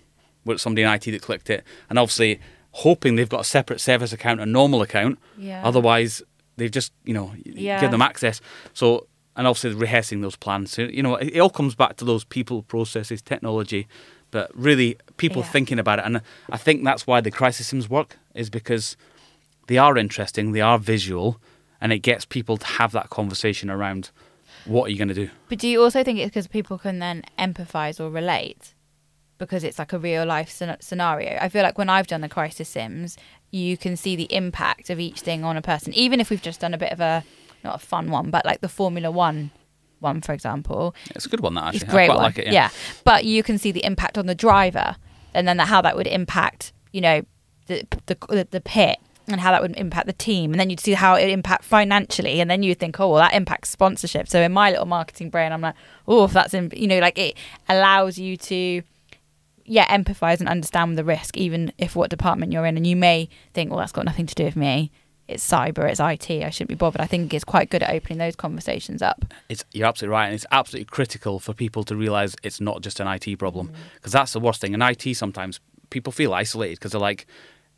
where 0.44 0.56
somebody 0.56 0.84
in 0.84 0.88
IT 0.88 1.04
that 1.04 1.20
clicked 1.20 1.50
it, 1.50 1.64
and 1.90 1.98
obviously 1.98 2.40
hoping 2.72 3.16
they've 3.16 3.28
got 3.28 3.40
a 3.40 3.44
separate 3.44 3.80
service 3.80 4.12
account, 4.12 4.40
a 4.40 4.46
normal 4.46 4.82
account. 4.82 5.18
Yeah. 5.36 5.62
Otherwise, 5.64 6.22
they've 6.56 6.70
just 6.70 6.92
you 7.04 7.14
know 7.14 7.32
Yeah. 7.44 7.80
give 7.80 7.90
them 7.90 8.02
access. 8.02 8.40
So 8.74 9.06
and 9.36 9.46
obviously 9.46 9.72
rehearsing 9.74 10.20
those 10.22 10.36
plans. 10.36 10.72
So, 10.72 10.82
you 10.82 11.02
know, 11.02 11.14
it, 11.14 11.38
all 11.38 11.48
comes 11.50 11.74
back 11.74 11.96
to 11.96 12.04
those 12.04 12.24
people, 12.24 12.62
processes, 12.62 13.22
technology, 13.22 13.86
but 14.32 14.50
really 14.54 14.96
people 15.16 15.42
Yeah. 15.42 15.48
thinking 15.48 15.78
about 15.78 16.00
it. 16.00 16.04
And 16.04 16.20
I 16.50 16.56
think 16.58 16.84
that's 16.84 17.06
why 17.06 17.20
the 17.20 17.30
crisis 17.30 17.68
sims 17.68 17.88
work 17.88 18.18
is 18.34 18.50
because 18.50 18.96
they 19.68 19.78
are 19.78 19.96
interesting, 19.96 20.52
they 20.52 20.60
are 20.60 20.78
visual, 20.78 21.40
and 21.80 21.92
it 21.92 22.00
gets 22.00 22.24
people 22.26 22.56
to 22.58 22.66
have 22.66 22.90
that 22.92 23.08
conversation 23.08 23.70
around 23.70 24.10
what 24.66 24.86
are 24.86 24.90
you 24.90 24.98
going 24.98 25.08
to 25.08 25.14
do. 25.14 25.30
But 25.48 25.58
do 25.58 25.68
you 25.68 25.80
also 25.82 26.02
think 26.04 26.18
it's 26.18 26.28
because 26.28 26.48
people 26.48 26.76
can 26.76 26.98
then 26.98 27.22
empathise 27.38 28.00
or 28.00 28.10
relate? 28.10 28.74
Because 29.40 29.64
it's 29.64 29.78
like 29.78 29.92
a 29.92 29.98
real 29.98 30.24
life 30.24 30.50
scenario. 30.80 31.38
I 31.40 31.48
feel 31.48 31.62
like 31.62 31.78
when 31.78 31.88
I've 31.88 32.06
done 32.06 32.20
the 32.20 32.28
crisis 32.28 32.68
sims, 32.68 33.16
you 33.50 33.76
can 33.76 33.96
see 33.96 34.14
the 34.14 34.32
impact 34.32 34.90
of 34.90 35.00
each 35.00 35.20
thing 35.22 35.42
on 35.42 35.56
a 35.56 35.62
person. 35.62 35.92
Even 35.94 36.20
if 36.20 36.30
we've 36.30 36.42
just 36.42 36.60
done 36.60 36.74
a 36.74 36.78
bit 36.78 36.92
of 36.92 37.00
a, 37.00 37.24
not 37.64 37.74
a 37.74 37.78
fun 37.78 38.10
one, 38.10 38.30
but 38.30 38.44
like 38.44 38.60
the 38.60 38.68
Formula 38.68 39.10
One 39.10 39.50
one, 40.00 40.20
for 40.20 40.32
example. 40.32 40.94
It's 41.14 41.26
a 41.26 41.28
good 41.28 41.40
one, 41.40 41.54
that 41.54 41.64
actually. 41.64 41.80
It's 41.82 41.90
great 41.90 42.08
one. 42.08 42.18
like 42.18 42.38
it. 42.38 42.46
Yeah. 42.46 42.52
yeah. 42.52 42.70
But 43.04 43.24
you 43.24 43.42
can 43.42 43.58
see 43.58 43.72
the 43.72 43.84
impact 43.84 44.18
on 44.18 44.26
the 44.26 44.34
driver 44.34 44.96
and 45.34 45.46
then 45.46 45.58
how 45.58 45.80
that 45.82 45.96
would 45.96 46.06
impact, 46.06 46.72
you 46.92 47.00
know, 47.00 47.22
the, 47.66 47.86
the, 48.06 48.16
the, 48.28 48.48
the 48.50 48.60
pit 48.60 48.98
and 49.28 49.40
how 49.40 49.52
that 49.52 49.62
would 49.62 49.76
impact 49.76 50.06
the 50.06 50.12
team. 50.12 50.52
And 50.52 50.60
then 50.60 50.70
you'd 50.70 50.80
see 50.80 50.92
how 50.92 51.14
it 51.14 51.24
would 51.24 51.32
impact 51.32 51.64
financially. 51.64 52.40
And 52.40 52.50
then 52.50 52.62
you'd 52.62 52.78
think, 52.78 52.98
oh, 52.98 53.10
well, 53.10 53.18
that 53.18 53.34
impacts 53.34 53.70
sponsorship. 53.70 54.28
So 54.28 54.40
in 54.40 54.52
my 54.52 54.70
little 54.70 54.86
marketing 54.86 55.30
brain, 55.30 55.52
I'm 55.52 55.60
like, 55.60 55.76
oh, 56.08 56.24
if 56.24 56.32
that's, 56.32 56.54
in, 56.54 56.72
you 56.74 56.88
know, 56.88 56.98
like 56.98 57.18
it 57.18 57.36
allows 57.68 58.18
you 58.18 58.36
to, 58.36 58.82
yeah, 59.70 59.86
empathize 59.96 60.40
and 60.40 60.48
understand 60.48 60.98
the 60.98 61.04
risk, 61.04 61.36
even 61.36 61.72
if 61.78 61.94
what 61.94 62.10
department 62.10 62.50
you're 62.52 62.66
in. 62.66 62.76
And 62.76 62.84
you 62.86 62.96
may 62.96 63.28
think, 63.54 63.70
well, 63.70 63.78
that's 63.78 63.92
got 63.92 64.04
nothing 64.04 64.26
to 64.26 64.34
do 64.34 64.44
with 64.44 64.56
me. 64.56 64.90
It's 65.28 65.48
cyber, 65.48 65.88
it's 65.88 66.00
IT. 66.00 66.28
I 66.44 66.50
shouldn't 66.50 66.70
be 66.70 66.74
bothered. 66.74 67.00
I 67.00 67.06
think 67.06 67.32
it's 67.32 67.44
quite 67.44 67.70
good 67.70 67.84
at 67.84 67.94
opening 67.94 68.18
those 68.18 68.34
conversations 68.34 69.00
up. 69.00 69.24
It's, 69.48 69.64
you're 69.72 69.86
absolutely 69.86 70.12
right, 70.12 70.24
and 70.26 70.34
it's 70.34 70.46
absolutely 70.50 70.86
critical 70.86 71.38
for 71.38 71.54
people 71.54 71.84
to 71.84 71.94
realise 71.94 72.34
it's 72.42 72.60
not 72.60 72.82
just 72.82 72.98
an 72.98 73.06
IT 73.06 73.38
problem 73.38 73.68
Mm. 73.68 73.74
because 73.94 74.10
that's 74.10 74.32
the 74.32 74.40
worst 74.40 74.60
thing. 74.60 74.74
In 74.74 74.82
IT, 74.82 75.14
sometimes 75.16 75.60
people 75.90 76.12
feel 76.12 76.34
isolated 76.34 76.80
because 76.80 76.90
they're 76.90 77.00
like, 77.00 77.26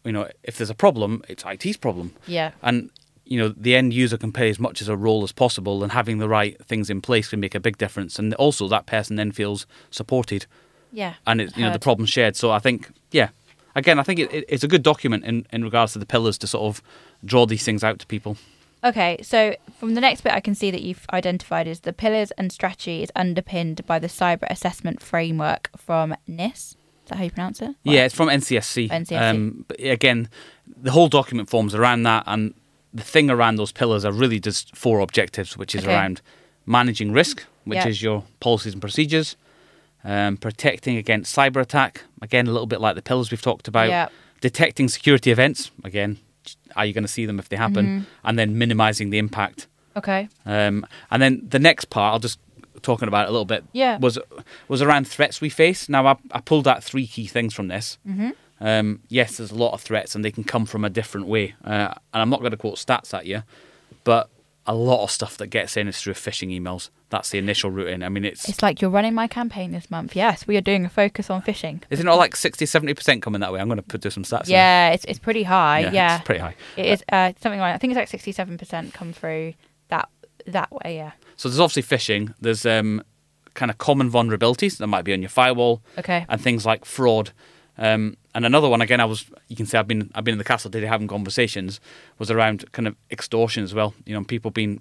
you 0.03 0.13
know, 0.13 0.29
if 0.43 0.57
there's 0.57 0.71
a 0.71 0.75
problem, 0.75 1.23
it's 1.29 1.45
IT's 1.45 1.77
problem, 1.77 2.15
Yeah. 2.27 2.53
and 2.63 2.89
you 3.27 3.39
know 3.39 3.49
the 3.51 3.77
end 3.77 3.93
user 3.95 4.17
can 4.19 4.33
play 4.33 4.49
as 4.51 4.59
much 4.59 4.81
as 4.83 4.89
a 4.89 4.97
role 4.97 5.23
as 5.23 5.33
possible, 5.33 5.83
and 5.83 5.93
having 5.93 6.19
the 6.19 6.29
right 6.31 6.57
things 6.65 6.89
in 6.89 7.03
place 7.03 7.29
can 7.29 7.39
make 7.41 7.55
a 7.55 7.61
big 7.61 7.77
difference. 7.77 8.19
And 8.19 8.33
also, 8.35 8.67
that 8.69 8.87
person 8.87 9.17
then 9.17 9.31
feels 9.31 9.67
supported, 9.91 10.47
Yeah. 10.93 11.15
and 11.27 11.41
it, 11.41 11.57
you 11.57 11.65
know 11.65 11.73
the 11.73 11.79
problem 11.79 12.07
shared. 12.07 12.37
So 12.37 12.51
I 12.51 12.59
think, 12.59 12.91
yeah, 13.11 13.29
again, 13.75 13.99
I 13.99 14.03
think 14.03 14.21
it, 14.21 14.33
it, 14.33 14.45
it's 14.49 14.63
a 14.65 14.69
good 14.69 14.83
document 14.83 15.25
in 15.25 15.47
in 15.53 15.65
regards 15.65 15.93
to 15.95 15.99
the 15.99 16.07
pillars 16.07 16.39
to 16.39 16.47
sort 16.47 16.65
of 16.65 16.83
draw 17.25 17.47
these 17.47 17.65
things 17.65 17.83
out 17.83 17.99
to 18.01 18.07
people. 18.07 18.37
Okay, 18.85 19.19
so 19.23 19.55
from 19.79 19.95
the 19.95 20.01
next 20.01 20.23
bit, 20.23 20.33
I 20.33 20.41
can 20.41 20.57
see 20.57 20.73
that 20.73 20.83
you've 20.83 21.07
identified 21.13 21.69
is 21.69 21.81
the 21.81 21.93
pillars 21.93 22.33
and 22.33 22.51
strategy 22.51 23.03
is 23.03 23.13
underpinned 23.15 23.87
by 23.87 24.01
the 24.01 24.09
cyber 24.09 24.47
assessment 24.51 25.01
framework 25.01 25.71
from 25.77 26.17
NIS. 26.27 26.77
Is 27.05 27.09
that 27.09 27.19
how 27.19 27.25
you 27.25 27.31
pronounce 27.31 27.63
it? 27.63 27.77
Yeah, 27.85 28.05
it's 28.07 28.15
from 28.15 28.29
NCSC. 28.29 28.89
NCSC. 28.91 29.21
Um, 29.31 29.65
but 29.69 29.79
again, 29.81 30.29
the 30.67 30.91
whole 30.91 31.09
document 31.09 31.49
forms 31.49 31.77
around 31.77 32.03
that, 32.05 32.25
and 32.27 32.55
the 32.93 33.05
thing 33.05 33.31
around 33.31 33.55
those 33.57 33.71
pillars 33.71 34.05
are 34.05 34.11
really 34.13 34.41
just 34.41 34.75
four 34.77 34.99
objectives, 34.99 35.57
which 35.57 35.75
is 35.77 35.85
Okay. 35.85 35.95
around 35.95 36.21
managing 36.67 37.13
risk, 37.13 37.45
which 37.65 37.77
Yeah. 37.77 37.89
is 37.89 38.03
your 38.03 38.25
policies 38.41 38.73
and 38.73 38.81
procedures, 38.83 39.37
um, 40.05 40.37
protecting 40.37 40.97
against 40.97 41.35
cyber 41.35 41.61
attack, 41.61 42.03
again, 42.21 42.47
a 42.47 42.51
little 42.53 42.67
bit 42.67 42.81
like 42.81 42.95
the 42.95 43.03
pills 43.03 43.31
we've 43.31 43.43
talked 43.43 43.69
about, 43.69 43.89
Yeah. 43.89 44.09
detecting 44.41 44.89
security 44.89 45.31
events, 45.31 45.71
again, 45.85 46.19
are 46.77 46.85
you 46.87 46.93
going 46.93 47.05
to 47.05 47.09
see 47.09 47.27
them 47.27 47.39
if 47.39 47.49
they 47.49 47.57
happen, 47.57 47.87
Mm-hmm. 47.87 48.05
and 48.25 48.39
then 48.39 48.59
minimizing 48.59 49.11
the 49.11 49.19
impact. 49.19 49.69
Okay. 49.97 50.29
Um, 50.47 50.87
and 51.11 51.23
then 51.23 51.43
the 51.49 51.59
next 51.59 51.87
part, 51.91 52.13
I'll 52.15 52.19
just 52.19 52.39
talking 52.83 53.07
about 53.09 53.27
it 53.27 53.29
a 53.29 53.33
little 53.33 53.45
bit. 53.45 53.63
Yeah. 53.73 53.99
Was 53.99 54.19
was 54.67 54.83
around 54.83 55.07
threats 55.07 55.41
we 55.41 55.49
face. 55.51 55.89
Now 55.89 56.07
I, 56.07 56.17
I 56.33 56.41
pulled 56.41 56.67
out 56.67 56.83
three 56.83 57.07
key 57.07 57.27
things 57.27 57.55
from 57.55 57.69
this. 57.69 57.99
Mm-hmm. 58.09 58.31
Um, 58.61 59.01
yes, 59.09 59.37
there's 59.37 59.51
a 59.53 59.55
lot 59.57 59.73
of 59.73 59.81
threats, 59.83 60.15
and 60.15 60.25
they 60.25 60.31
can 60.33 60.45
come 60.45 60.67
from 60.67 60.85
a 60.85 60.91
different 60.91 61.27
way. 61.27 61.55
Uh, 61.65 61.95
and 62.13 62.23
I'm 62.23 62.31
not 62.31 62.41
going 62.41 62.53
to 62.53 62.57
quote 62.57 62.77
stats 62.77 63.13
at 63.13 63.27
you, 63.27 63.43
but 64.05 64.31
a 64.67 64.75
lot 64.75 65.03
of 65.03 65.11
stuff 65.11 65.37
that 65.39 65.49
gets 65.49 65.77
in 65.77 65.89
is 65.89 66.01
through 66.01 66.15
phishing 66.15 66.49
emails. 66.57 66.91
That's 67.11 67.31
the 67.31 67.39
initial 67.39 67.71
route 67.71 67.89
in. 67.89 68.03
I 68.03 68.09
mean, 68.09 68.25
it's, 68.25 68.49
It's 68.49 68.63
like 68.63 68.81
you're 68.81 68.91
running 68.91 69.13
my 69.13 69.27
campaign 69.27 69.73
this 69.73 69.91
month. 69.91 70.15
Yes, 70.15 70.47
we 70.47 70.57
are 70.57 70.61
doing 70.61 70.85
a 70.85 70.89
focus 70.89 71.29
on 71.31 71.43
phishing. 71.43 71.83
is 71.91 71.99
it 72.01 72.05
not 72.05 72.17
like 72.17 72.37
60, 72.37 72.65
70 72.65 72.95
percent 72.95 73.23
coming 73.23 73.41
that 73.41 73.53
way? 73.53 73.61
I'm 73.61 73.67
going 73.69 73.77
to 73.79 73.83
put 73.83 74.01
do 74.01 74.11
some 74.11 74.23
stats. 74.23 74.45
in. 74.47 74.53
Yeah, 74.53 74.91
it's 74.91 75.05
it's 75.07 75.19
pretty 75.19 75.43
high. 75.43 75.91
Yeah, 75.91 76.17
it's 76.17 76.25
pretty 76.25 76.41
high. 76.41 76.55
it 76.77 76.87
is 76.87 77.05
uh, 77.11 77.33
something 77.43 77.61
like 77.61 77.75
I 77.75 77.79
think 77.79 77.91
it's 77.93 77.99
like 77.99 78.09
sixty 78.09 78.31
seven 78.33 78.57
percent 78.57 78.95
come 78.95 79.13
through 79.13 79.55
that 79.89 80.09
that 80.47 80.71
way. 80.73 80.97
Yeah. 80.97 81.13
So 81.37 81.49
there's 81.49 81.61
obviously 81.61 81.83
phishing. 81.97 82.33
There's 82.41 82.65
um, 82.65 83.03
kind 83.55 83.71
of 83.71 83.79
common 83.79 84.11
vulnerabilities 84.11 84.79
that 84.79 84.87
might 84.87 85.03
be 85.05 85.13
on 85.13 85.21
your 85.23 85.29
firewall. 85.29 85.83
Okay. 85.99 86.25
and 86.29 86.41
things 86.41 86.65
like 86.65 86.85
fraud. 86.85 87.33
Um, 87.79 88.17
and 88.35 88.47
another 88.47 88.69
one, 88.69 88.81
again, 88.81 89.01
I 89.01 89.05
was 89.05 89.27
you 89.49 89.57
can 89.57 89.67
say 89.67 89.79
I've 89.79 89.89
been 89.89 90.11
I've 90.15 90.25
been 90.25 90.33
in 90.33 90.39
the 90.39 90.45
castle 90.45 90.71
today 90.71 90.87
having 90.87 91.09
conversations 91.09 91.81
was 92.19 92.31
around 92.31 92.71
kind 92.73 92.89
of 92.89 92.97
extortion 93.11 93.63
as 93.65 93.75
well. 93.75 93.95
You 94.07 94.15
know, 94.15 94.25
people 94.25 94.51
being 94.51 94.81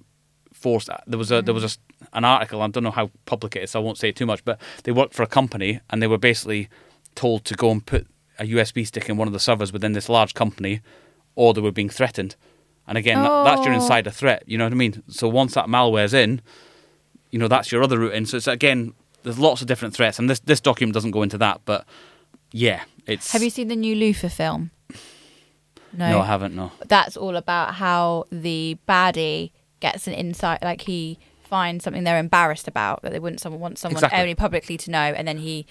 forced. 0.54 0.90
Uh, 0.90 0.98
there 1.08 1.18
was 1.18 1.32
a 1.32 1.42
there 1.42 1.54
was 1.54 1.64
a, 1.64 1.68
mm. 1.68 1.78
an 2.14 2.26
article. 2.26 2.62
I 2.62 2.68
don't 2.68 2.84
know 2.84 2.92
how 2.92 3.12
public 3.26 3.56
it 3.56 3.64
is, 3.64 3.72
so 3.72 3.82
I 3.82 3.84
won't 3.84 3.98
say 3.98 4.12
too 4.12 4.26
much. 4.26 4.46
But 4.46 4.60
they 4.84 4.92
worked 4.92 5.14
for 5.14 5.24
a 5.24 5.28
company 5.28 5.82
and 5.90 6.02
they 6.02 6.08
were 6.08 6.18
basically 6.18 6.70
told 7.16 7.44
to 7.46 7.56
go 7.56 7.72
and 7.72 7.86
put 7.86 8.08
a 8.40 8.46
USB 8.46 8.88
stick 8.88 9.10
in 9.10 9.18
one 9.18 9.28
of 9.28 9.34
the 9.34 9.40
servers 9.40 9.74
within 9.74 9.92
this 9.94 10.08
large 10.08 10.34
company, 10.34 10.82
or 11.36 11.54
they 11.54 11.62
were 11.62 11.72
being 11.72 11.90
threatened. 11.90 12.36
And 12.88 12.98
again, 12.98 13.22
that, 13.22 13.44
that's 13.44 13.64
your 13.66 13.74
Oh. 13.74 13.76
insider 13.76 14.10
threat. 14.12 14.44
You 14.48 14.58
know 14.58 14.66
what 14.66 14.74
I 14.74 14.76
mean? 14.76 15.04
So 15.10 15.28
once 15.28 15.54
that 15.54 15.70
malware's 15.70 16.14
in, 16.14 16.42
you 17.32 17.40
know 17.40 17.48
that's 17.48 17.72
your 17.72 17.84
other 17.84 18.00
route 18.00 18.14
in. 18.14 18.26
So 18.26 18.38
it's 18.38 18.48
again, 18.48 18.94
there's 19.24 19.40
lots 19.40 19.62
of 19.62 19.68
different 19.68 19.94
threats, 19.94 20.20
and 20.20 20.30
this 20.30 20.40
this 20.40 20.60
document 20.62 20.94
doesn't 20.94 21.12
go 21.12 21.22
into 21.22 21.38
that, 21.38 21.62
but 21.66 21.86
yeah, 22.52 22.84
it's. 23.06 23.32
Have 23.32 23.44
you 23.44 23.50
seen 23.50 23.68
the 23.68 23.76
new 23.76 23.96
Luther 23.96 24.30
film? 24.30 24.72
No, 25.94 26.10
no, 26.10 26.20
I 26.22 26.26
haven't. 26.26 26.56
No, 26.56 26.72
that's 26.88 27.18
all 27.18 27.36
about 27.36 27.76
how 27.76 28.26
the 28.32 28.78
baddie 28.88 29.52
gets 29.80 30.08
an 30.08 30.14
insight, 30.14 30.62
like 30.64 30.82
he 30.82 31.20
finds 31.44 31.84
something 31.84 32.06
they're 32.06 32.18
embarrassed 32.18 32.68
about 32.68 33.02
that 33.02 33.12
they 33.12 33.20
wouldn't 33.20 33.42
someone 33.42 33.60
want 33.60 33.78
someone 33.78 33.98
exactly. 33.98 34.22
only 34.22 34.36
publicly 34.36 34.78
to 34.78 34.90
know, 34.90 35.00
and 35.00 35.28
then 35.28 35.38
he 35.38 35.66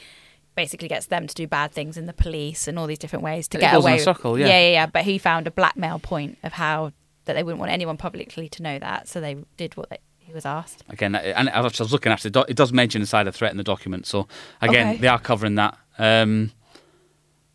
basically 0.54 0.88
gets 0.88 1.06
them 1.06 1.26
to 1.26 1.34
do 1.34 1.46
bad 1.46 1.72
things 1.72 1.96
in 1.96 2.04
the 2.04 2.12
police 2.12 2.68
and 2.68 2.78
all 2.78 2.86
these 2.86 2.98
different 2.98 3.22
ways 3.24 3.48
to 3.48 3.56
it 3.56 3.62
get 3.62 3.74
away. 3.74 3.96
Circle, 3.98 4.38
yeah. 4.38 4.46
yeah, 4.48 4.60
yeah, 4.60 4.72
yeah. 4.72 4.86
But 4.86 5.04
he 5.04 5.16
found 5.16 5.46
a 5.46 5.50
blackmail 5.50 5.98
point 5.98 6.36
of 6.42 6.52
how 6.52 6.92
that 7.24 7.34
they 7.34 7.42
wouldn't 7.42 7.60
want 7.60 7.72
anyone 7.72 7.96
publicly 7.96 8.48
to 8.50 8.62
know 8.62 8.78
that, 8.78 9.08
so 9.08 9.20
they 9.20 9.36
did 9.56 9.76
what 9.76 9.88
they, 9.88 9.98
he 10.18 10.34
was 10.34 10.44
asked. 10.44 10.84
Again, 10.90 11.14
and 11.14 11.48
I 11.48 11.60
was 11.60 11.92
looking 11.92 12.12
at 12.12 12.26
it, 12.26 12.36
it 12.36 12.56
does 12.56 12.72
mention 12.72 13.00
inside 13.00 13.26
a 13.26 13.32
threat 13.32 13.52
in 13.52 13.56
the 13.56 13.64
document. 13.64 14.06
So 14.06 14.28
again, 14.60 14.88
okay. 14.88 14.98
they 14.98 15.08
are 15.08 15.18
covering 15.18 15.54
that. 15.54 15.78
Um, 15.98 16.52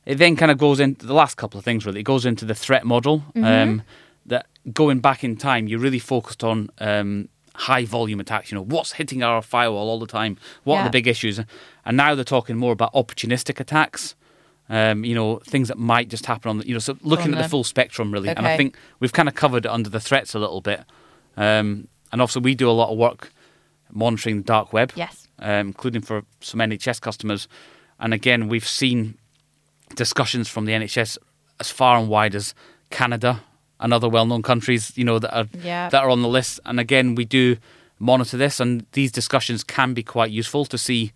it 0.06 0.16
then 0.16 0.36
kind 0.36 0.52
of 0.52 0.58
goes 0.58 0.80
into 0.80 1.06
the 1.06 1.14
last 1.14 1.36
couple 1.36 1.58
of 1.58 1.66
things. 1.66 1.86
Really, 1.86 2.02
it 2.02 2.04
goes 2.04 2.26
into 2.26 2.46
the 2.46 2.56
threat 2.56 2.86
model. 2.86 3.20
Mm-hmm. 3.36 3.44
Um, 3.44 3.82
that 4.28 4.48
going 4.74 5.00
back 5.00 5.24
in 5.24 5.38
time, 5.38 5.68
you're 5.68 5.80
really 5.80 6.00
focused 6.00 6.44
on 6.44 6.70
um, 6.80 7.30
high 7.54 7.86
volume 7.86 8.20
attacks. 8.20 8.52
You 8.52 8.58
know, 8.58 8.64
what's 8.64 8.94
hitting 8.94 9.24
our 9.24 9.42
firewall 9.42 9.90
all 9.90 10.00
the 10.00 10.08
time? 10.08 10.38
What 10.64 10.76
yeah. 10.76 10.82
are 10.82 10.84
the 10.86 10.90
big 10.92 11.08
issues? 11.08 11.40
And 11.86 11.98
now 11.98 12.16
they're 12.16 12.24
talking 12.24 12.58
more 12.58 12.72
about 12.72 12.94
opportunistic 12.94 13.60
attacks. 13.60 14.16
Um, 14.68 15.06
you 15.06 15.14
know, 15.14 15.38
things 15.40 15.68
that 15.68 15.78
might 15.78 16.10
just 16.10 16.26
happen 16.26 16.50
on 16.50 16.58
the, 16.58 16.68
you 16.68 16.74
know, 16.74 16.80
so 16.80 16.98
looking 17.02 17.36
at 17.36 17.42
the 17.42 17.48
full 17.48 17.64
spectrum 17.64 18.12
really. 18.12 18.30
Okay. 18.30 18.38
And 18.38 18.48
I 18.48 18.58
think 18.58 18.76
we've 19.00 19.14
kind 19.14 19.30
of 19.30 19.36
covered 19.36 19.68
under 19.68 19.92
the 19.92 20.00
threats 20.00 20.34
a 20.34 20.40
little 20.40 20.62
bit. 20.62 20.84
Um, 21.38 21.88
and 22.12 22.22
also, 22.22 22.40
we 22.40 22.56
do 22.56 22.70
a 22.70 22.72
lot 22.72 22.92
of 22.92 22.98
work 22.98 23.32
monitoring 23.92 24.38
the 24.38 24.44
dark 24.44 24.74
web, 24.74 24.92
yes, 24.96 25.28
um, 25.40 25.68
including 25.68 26.02
for 26.02 26.24
some 26.40 26.60
NHS 26.60 27.02
customers. 27.02 27.48
And 28.00 28.14
again, 28.14 28.48
we've 28.48 28.68
seen 28.68 29.18
discussions 29.96 30.48
from 30.50 30.66
the 30.66 30.74
NHS 30.74 31.18
as 31.60 31.72
far 31.72 31.98
and 31.98 32.10
wide 32.10 32.36
as 32.36 32.54
Canada 32.90 33.42
and 33.80 33.94
other 33.94 34.10
well-known 34.10 34.42
countries, 34.42 34.98
you 34.98 35.04
know, 35.04 35.20
that 35.20 35.36
are 35.36 35.48
yeah. 35.64 35.90
that 35.90 36.04
are 36.04 36.10
on 36.10 36.22
the 36.22 36.28
list. 36.28 36.60
And 36.66 36.80
again, 36.80 37.16
we 37.16 37.26
do 37.26 37.58
monitor 38.00 38.38
this, 38.38 38.60
and 38.60 38.86
these 38.94 39.12
discussions 39.12 39.64
can 39.64 39.94
be 39.94 40.04
quite 40.04 40.32
useful 40.32 40.66
to 40.66 40.78
see 40.78 41.12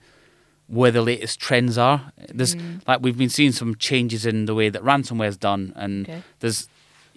where 0.68 0.92
the 0.92 1.02
latest 1.02 1.40
trends 1.40 1.78
are. 1.78 2.12
There's 2.34 2.56
mm. 2.56 2.82
like 2.88 3.02
we've 3.02 3.18
been 3.18 3.30
seeing 3.30 3.52
some 3.52 3.76
changes 3.76 4.26
in 4.26 4.46
the 4.46 4.56
way 4.56 4.70
that 4.70 4.84
ransomware 4.84 5.28
is 5.28 5.38
done, 5.38 5.74
and 5.76 6.08
okay. 6.08 6.24
there's 6.40 6.68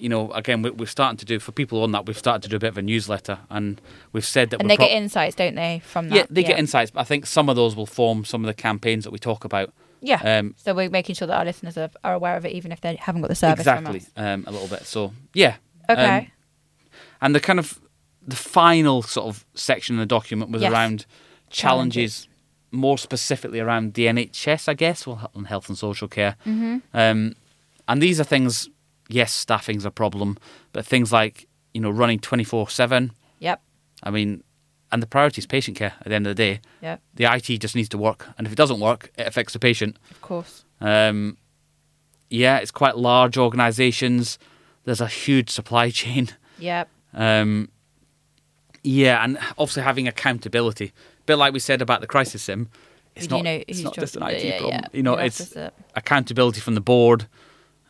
you 0.03 0.09
know, 0.09 0.33
again, 0.33 0.63
we're 0.63 0.87
starting 0.87 1.17
to 1.19 1.25
do 1.25 1.39
for 1.39 1.53
people 1.53 1.83
on 1.85 1.93
that. 1.93 2.07
We've 2.07 2.19
started 2.19 2.43
to 2.43 2.49
do 2.49 2.57
a 2.57 2.59
bit 2.59 2.69
of 2.69 2.79
a 2.79 2.83
newsletter, 2.83 3.39
and 3.49 3.81
we've 4.13 4.25
said 4.25 4.51
that. 4.51 4.61
And 4.61 4.69
they 4.69 4.77
pro- 4.77 4.87
get 4.87 4.97
insights, 4.97 5.37
don't 5.37 5.55
they? 5.55 5.81
From 5.85 6.09
that, 6.09 6.17
yeah, 6.17 6.27
they 6.29 6.41
yeah. 6.41 6.49
get 6.49 6.59
insights. 6.59 6.91
But 6.91 7.01
I 7.01 7.05
think 7.05 7.25
some 7.25 7.49
of 7.49 7.55
those 7.55 7.77
will 7.77 7.87
form 7.87 8.25
some 8.25 8.43
of 8.43 8.49
the 8.49 8.55
campaigns 8.55 9.05
that 9.05 9.11
we 9.11 9.21
talk 9.21 9.45
about. 9.45 9.73
Yeah. 10.03 10.39
Um, 10.39 10.55
so 10.59 10.75
we're 10.75 10.91
making 10.91 11.15
sure 11.15 11.29
that 11.29 11.39
our 11.39 11.45
listeners 11.45 11.79
are, 11.79 11.91
are, 12.03 12.13
aware 12.13 12.37
of 12.37 12.45
it, 12.45 12.53
even 12.53 12.73
if 12.73 12.81
they 12.81 12.97
haven't 12.97 13.23
got 13.23 13.29
the 13.29 13.37
service. 13.37 13.61
Exactly. 13.61 14.03
Um, 14.17 14.45
a 14.47 14.51
little 14.51 14.69
bit. 14.69 14.85
So 14.85 15.13
yeah. 15.33 15.57
Okay. 15.89 16.19
Um, 16.19 16.27
and 17.23 17.35
the 17.35 17.41
kind 17.41 17.59
of 17.59 17.81
the 18.27 18.37
final 18.37 19.03
sort 19.03 19.29
of 19.29 19.47
section 19.55 19.97
of 19.97 20.01
the 20.01 20.07
document 20.07 20.51
was 20.51 20.63
yes. 20.63 20.73
around 20.73 21.07
challenges, 21.51 22.27
challenges, 22.27 22.29
more 22.73 22.99
specifically 22.99 23.61
around 23.61 23.95
the 23.95 24.07
NHS, 24.07 24.69
I 24.69 24.75
guess, 24.75 25.07
well, 25.07 25.31
on 25.35 25.45
health 25.45 25.69
and 25.69 25.79
social 25.79 26.09
care. 26.09 26.37
Mm-hmm. 26.45 26.79
Um, 26.93 27.37
and 27.89 28.03
these 28.03 28.21
are 28.21 28.25
things. 28.25 28.69
Yes, 29.09 29.33
staffing's 29.33 29.85
a 29.85 29.91
problem, 29.91 30.39
but 30.73 30.87
things 30.87 31.13
like 31.13 31.47
you 31.75 31.81
know 31.81 31.91
running 31.91 32.19
twenty 32.19 32.45
four 32.45 32.69
seven. 32.69 33.13
Yep. 33.39 33.63
I 34.03 34.11
mean, 34.11 34.43
and 34.93 35.03
the 35.03 35.07
priority 35.07 35.41
is 35.41 35.47
patient 35.47 35.77
care 35.77 35.95
at 36.01 36.07
the 36.07 36.15
end 36.15 36.27
of 36.27 36.37
the 36.37 36.43
day. 36.43 36.61
Yeah. 36.83 36.99
The 37.15 37.25
IT 37.25 37.59
just 37.61 37.75
needs 37.75 37.89
to 37.91 37.99
work, 37.99 38.29
and 38.39 38.47
if 38.47 38.53
it 38.53 38.57
doesn't 38.57 38.79
work, 38.79 39.11
it 39.17 39.27
affects 39.27 39.55
the 39.55 39.59
patient. 39.59 39.97
Of 40.11 40.21
course. 40.21 40.65
Um, 40.81 41.39
yeah, 42.31 42.59
it's 42.59 42.71
quite 42.71 42.97
large 42.97 43.37
organisations. 43.37 44.39
There's 44.85 45.01
a 45.01 45.07
huge 45.07 45.51
supply 45.51 45.91
chain. 46.01 46.29
Yep. 46.59 46.89
Um, 47.15 47.71
yeah, 48.83 49.25
and 49.25 49.39
obviously 49.59 49.83
having 49.83 50.07
accountability. 50.07 50.93
A 51.21 51.25
bit 51.25 51.37
like 51.37 51.53
we 51.53 51.61
said 51.61 51.83
about 51.83 52.01
the 52.01 52.07
crisis 52.07 52.43
sim, 52.43 52.69
it's 53.15 53.31
not. 53.31 53.45
Know, 53.45 53.63
it's 53.67 53.81
not 53.81 53.95
just 53.95 54.17
an 54.17 54.23
IT 54.25 54.45
yeah, 54.45 54.59
problem. 54.59 54.81
Yeah. 54.83 54.89
You 54.93 55.03
know, 55.03 55.15
it's 55.15 55.53
it. 55.53 55.75
accountability 55.95 56.61
from 56.61 56.75
the 56.75 56.81
board. 56.81 57.27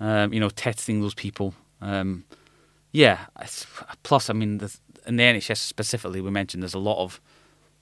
Um, 0.00 0.32
you 0.32 0.40
know, 0.40 0.50
testing 0.50 1.00
those 1.00 1.14
people. 1.14 1.54
Um, 1.80 2.24
yeah. 2.90 3.26
Plus, 4.02 4.28
I 4.28 4.32
mean, 4.32 4.58
the, 4.58 4.76
in 5.06 5.16
the 5.16 5.22
NHS 5.22 5.58
specifically, 5.58 6.20
we 6.20 6.30
mentioned 6.30 6.62
there's 6.62 6.74
a 6.74 6.78
lot 6.78 7.02
of 7.02 7.20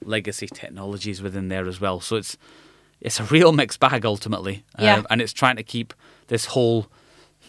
legacy 0.04 0.46
technologies 0.46 1.20
within 1.20 1.48
there 1.48 1.66
as 1.66 1.80
well. 1.80 2.00
So 2.00 2.16
it's 2.16 2.37
it's 3.00 3.18
a 3.18 3.24
real 3.24 3.52
mixed 3.52 3.80
bag 3.80 4.04
ultimately, 4.04 4.64
yeah. 4.78 4.96
Um, 4.96 5.06
and 5.11 5.22
it's 5.22 5.33
trying 5.33 5.56
to 5.56 5.62
keep 5.62 5.94
this 6.26 6.46
whole 6.46 6.87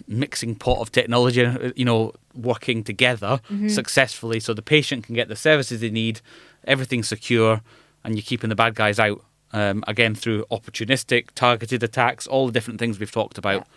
mixing 0.07 0.55
pot 0.55 0.79
of 0.79 0.91
technology, 0.91 1.45
you 1.75 1.85
know, 1.85 2.13
working 2.33 2.83
together 2.83 3.41
mm-hmm. 3.49 3.67
successfully, 3.67 4.39
so 4.39 4.53
the 4.53 4.61
patient 4.61 5.05
can 5.05 5.15
get 5.15 5.27
the 5.27 5.35
services 5.35 5.81
they 5.81 5.89
need, 5.89 6.21
everything's 6.65 7.09
secure, 7.09 7.61
and 8.03 8.15
you're 8.15 8.23
keeping 8.23 8.49
the 8.49 8.55
bad 8.55 8.75
guys 8.75 8.99
out. 8.99 9.23
Um, 9.53 9.83
again, 9.85 10.15
through 10.15 10.45
opportunistic, 10.49 11.27
targeted 11.35 11.83
attacks, 11.83 12.25
all 12.25 12.45
the 12.45 12.53
different 12.53 12.79
things 12.79 12.97
we've 12.97 13.11
talked 13.11 13.37
about 13.37 13.67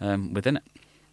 yeah. 0.00 0.12
um, 0.12 0.32
within 0.32 0.58
it. 0.58 0.62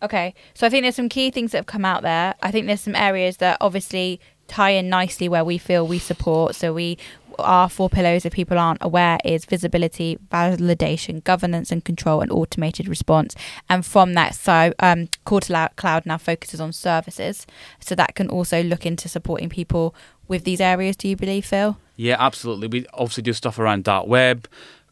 Okay, 0.04 0.36
so 0.54 0.68
I 0.68 0.70
think 0.70 0.84
there's 0.84 0.96
some 0.96 1.10
key 1.10 1.32
things 1.32 1.52
that 1.52 1.60
have 1.60 1.66
come 1.66 1.86
out 1.86 2.04
there. 2.04 2.36
I 2.42 2.52
think 2.52 2.68
there's 2.68 2.82
some 2.82 2.96
areas 2.96 3.38
that 3.38 3.58
obviously 3.62 4.20
tie 4.48 4.72
in 4.72 4.90
nicely 4.90 5.30
where 5.30 5.46
we 5.46 5.58
feel 5.58 5.88
we 5.88 6.00
support. 6.00 6.56
So 6.56 6.74
we 6.74 6.98
our 7.40 7.70
four 7.70 7.90
pillars, 7.90 8.26
if 8.26 8.34
people 8.34 8.58
aren't 8.58 8.84
aware, 8.84 9.18
is 9.24 9.46
visibility, 9.46 10.18
validation, 10.32 11.24
governance 11.24 11.72
and 11.72 11.84
control, 11.84 12.22
and 12.22 12.32
automated 12.32 12.88
response. 12.88 13.36
And 13.70 13.86
from 13.86 14.14
that, 14.14 14.36
so 14.36 14.74
um, 14.80 15.10
Core 15.26 15.42
to 15.42 15.70
Cloud 15.76 16.06
now 16.06 16.18
focuses 16.18 16.62
on 16.62 16.74
services, 16.74 17.48
so 17.80 17.96
that 17.96 18.16
can 18.16 18.30
also 18.30 18.64
look 18.64 18.86
into 18.86 19.10
supporting 19.10 19.50
people 19.50 19.96
with 20.28 20.44
these 20.44 20.62
areas. 20.62 20.96
Do 20.96 21.08
you 21.08 21.16
believe, 21.16 21.46
Phil? 21.46 21.78
Yeah, 21.96 22.18
absolutely. 22.20 22.68
We 22.68 22.86
obviously 22.94 23.24
do 23.24 23.34
stuff 23.34 23.60
around 23.60 23.84
dark 23.84 24.08
web, 24.08 24.48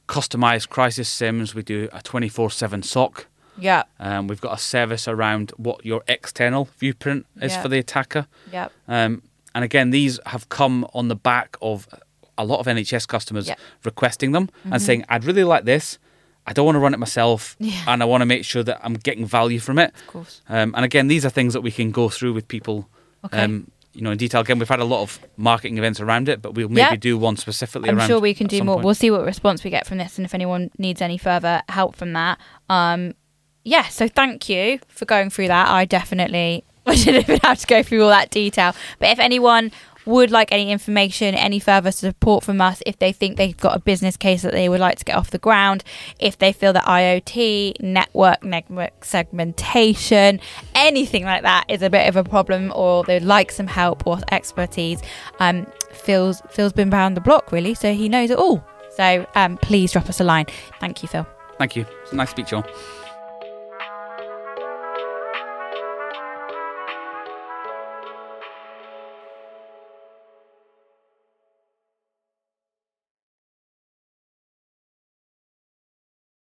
customized 0.08 0.70
crisis 0.70 1.10
sims. 1.10 1.56
We 1.56 1.64
do 1.64 1.90
a 1.92 2.02
twenty 2.02 2.30
four 2.30 2.52
seven 2.52 2.84
SOC. 2.84 3.28
Yeah. 3.58 3.84
Um, 4.00 4.28
we've 4.28 4.40
got 4.40 4.58
a 4.58 4.62
service 4.62 5.08
around 5.08 5.52
what 5.58 5.86
your 5.86 6.04
external 6.08 6.70
viewprint 6.80 7.26
is 7.42 7.58
for 7.58 7.68
the 7.68 7.78
attacker. 7.78 8.26
Yeah. 8.54 8.70
Um, 8.88 9.22
and 9.56 9.64
again, 9.64 9.90
these 9.90 10.20
have 10.28 10.50
come 10.50 10.86
on 10.94 11.08
the 11.08 11.16
back 11.16 11.58
of 11.62 11.88
a 12.38 12.46
lot 12.46 12.60
of 12.60 12.66
NHS 12.66 13.08
customers 13.08 13.48
yep. 13.48 13.60
requesting 13.84 14.32
them 14.32 14.48
mm-hmm. 14.48 14.74
and 14.74 14.82
saying, 14.82 15.06
"I'd 15.10 15.26
really 15.26 15.44
like 15.44 15.66
this. 15.66 16.00
I 16.48 16.54
don't 16.54 16.66
want 16.66 16.76
to 16.76 16.80
run 16.80 16.94
it 16.94 17.00
myself, 17.00 17.56
yeah. 17.60 17.84
and 17.88 18.02
I 18.02 18.06
want 18.06 18.22
to 18.22 18.26
make 18.26 18.46
sure 18.46 18.64
that 18.64 18.80
I'm 18.84 18.94
getting 18.94 19.26
value 19.26 19.60
from 19.60 19.78
it." 19.78 19.94
Of 20.02 20.08
course. 20.08 20.42
Um, 20.50 20.74
and 20.76 20.86
again, 20.86 21.08
these 21.08 21.26
are 21.26 21.30
things 21.30 21.54
that 21.54 21.62
we 21.62 21.72
can 21.72 21.92
go 21.92 22.10
through 22.10 22.34
with 22.34 22.48
people. 22.48 22.90
Okay. 23.26 23.44
Um, 23.44 23.72
you 23.94 24.02
know, 24.02 24.12
in 24.12 24.18
detail. 24.18 24.42
Again, 24.42 24.60
we've 24.60 24.70
had 24.70 24.80
a 24.80 24.86
lot 24.86 25.02
of 25.02 25.20
marketing 25.36 25.78
events 25.78 26.00
around 26.00 26.30
it, 26.30 26.42
but 26.42 26.54
we'll 26.54 26.70
maybe 26.70 26.96
do 26.96 27.18
one 27.18 27.36
specifically. 27.36 27.90
I'm 27.90 28.00
sure 28.02 28.20
we 28.20 28.34
can 28.34 28.48
do 28.48 28.64
more. 28.64 28.76
Point. 28.76 28.86
We'll 28.86 28.96
see 28.96 29.12
what 29.12 29.26
response 29.26 29.64
we 29.64 29.72
get 29.72 29.88
from 29.88 29.98
this, 29.98 30.18
and 30.18 30.26
if 30.26 30.34
anyone 30.34 30.72
needs 30.78 31.02
any 31.02 31.18
further 31.18 31.64
help 31.68 31.96
from 31.96 32.14
that, 32.14 32.40
um, 32.70 33.16
yeah, 33.64 33.88
so 33.88 34.08
thank 34.08 34.48
you 34.48 34.80
for 34.88 35.06
going 35.06 35.30
through 35.30 35.48
that. 35.48 35.68
I 35.68 35.86
definitely 35.86 36.64
I 36.90 36.96
didn't 36.96 37.22
even 37.22 37.40
have 37.44 37.60
to 37.60 37.68
go 37.68 37.84
through 37.84 38.04
all 38.04 38.10
that 38.10 38.30
detail. 38.30 38.76
But 39.00 39.10
if 39.10 39.20
anyone 39.20 39.72
would 40.06 40.32
like 40.32 40.52
any 40.52 40.72
information, 40.72 41.36
any 41.36 41.60
further 41.60 41.92
support 41.92 42.44
from 42.44 42.60
us, 42.62 42.82
if 42.86 42.98
they 43.00 43.12
think 43.12 43.38
they've 43.38 43.56
got 43.56 43.76
a 43.76 43.80
business 43.80 44.18
case 44.18 44.42
that 44.42 44.54
they 44.54 44.68
would 44.68 44.80
like 44.80 44.98
to 44.98 45.06
get 45.06 45.16
off 45.16 45.30
the 45.30 45.38
ground, 45.38 45.84
if 46.20 46.38
they 46.38 46.52
feel 46.52 46.74
that 46.74 46.86
IoT, 46.86 47.80
network, 47.80 48.44
network 48.44 49.06
segmentation, 49.06 50.40
anything 50.74 51.24
like 51.24 51.44
that 51.44 51.66
is 51.68 51.82
a 51.82 51.90
bit 51.90 52.08
of 52.08 52.16
a 52.16 52.24
problem, 52.24 52.72
or 52.76 53.04
they'd 53.04 53.24
like 53.24 53.52
some 53.52 53.68
help 53.68 54.08
or 54.08 54.20
expertise, 54.32 55.02
um, 55.40 55.68
Phil's 55.92 56.42
Phil's 56.50 56.74
been 56.74 56.94
around 56.94 57.16
the 57.16 57.22
block 57.22 57.52
really, 57.52 57.74
so 57.74 57.94
he 57.94 58.10
knows 58.10 58.30
it 58.30 58.38
all. 58.38 58.64
So 58.96 59.28
um, 59.36 59.58
please 59.58 59.92
drop 59.92 60.10
us 60.10 60.20
a 60.20 60.24
line. 60.24 60.46
Thank 60.80 61.04
you, 61.04 61.08
Phil. 61.08 61.28
Thank 61.58 61.76
you. 61.76 61.86
It's 62.04 62.14
nice 62.14 62.30
to 62.30 62.32
speak 62.32 62.48
to 62.48 62.58
you 62.58 62.64
all. 62.64 63.09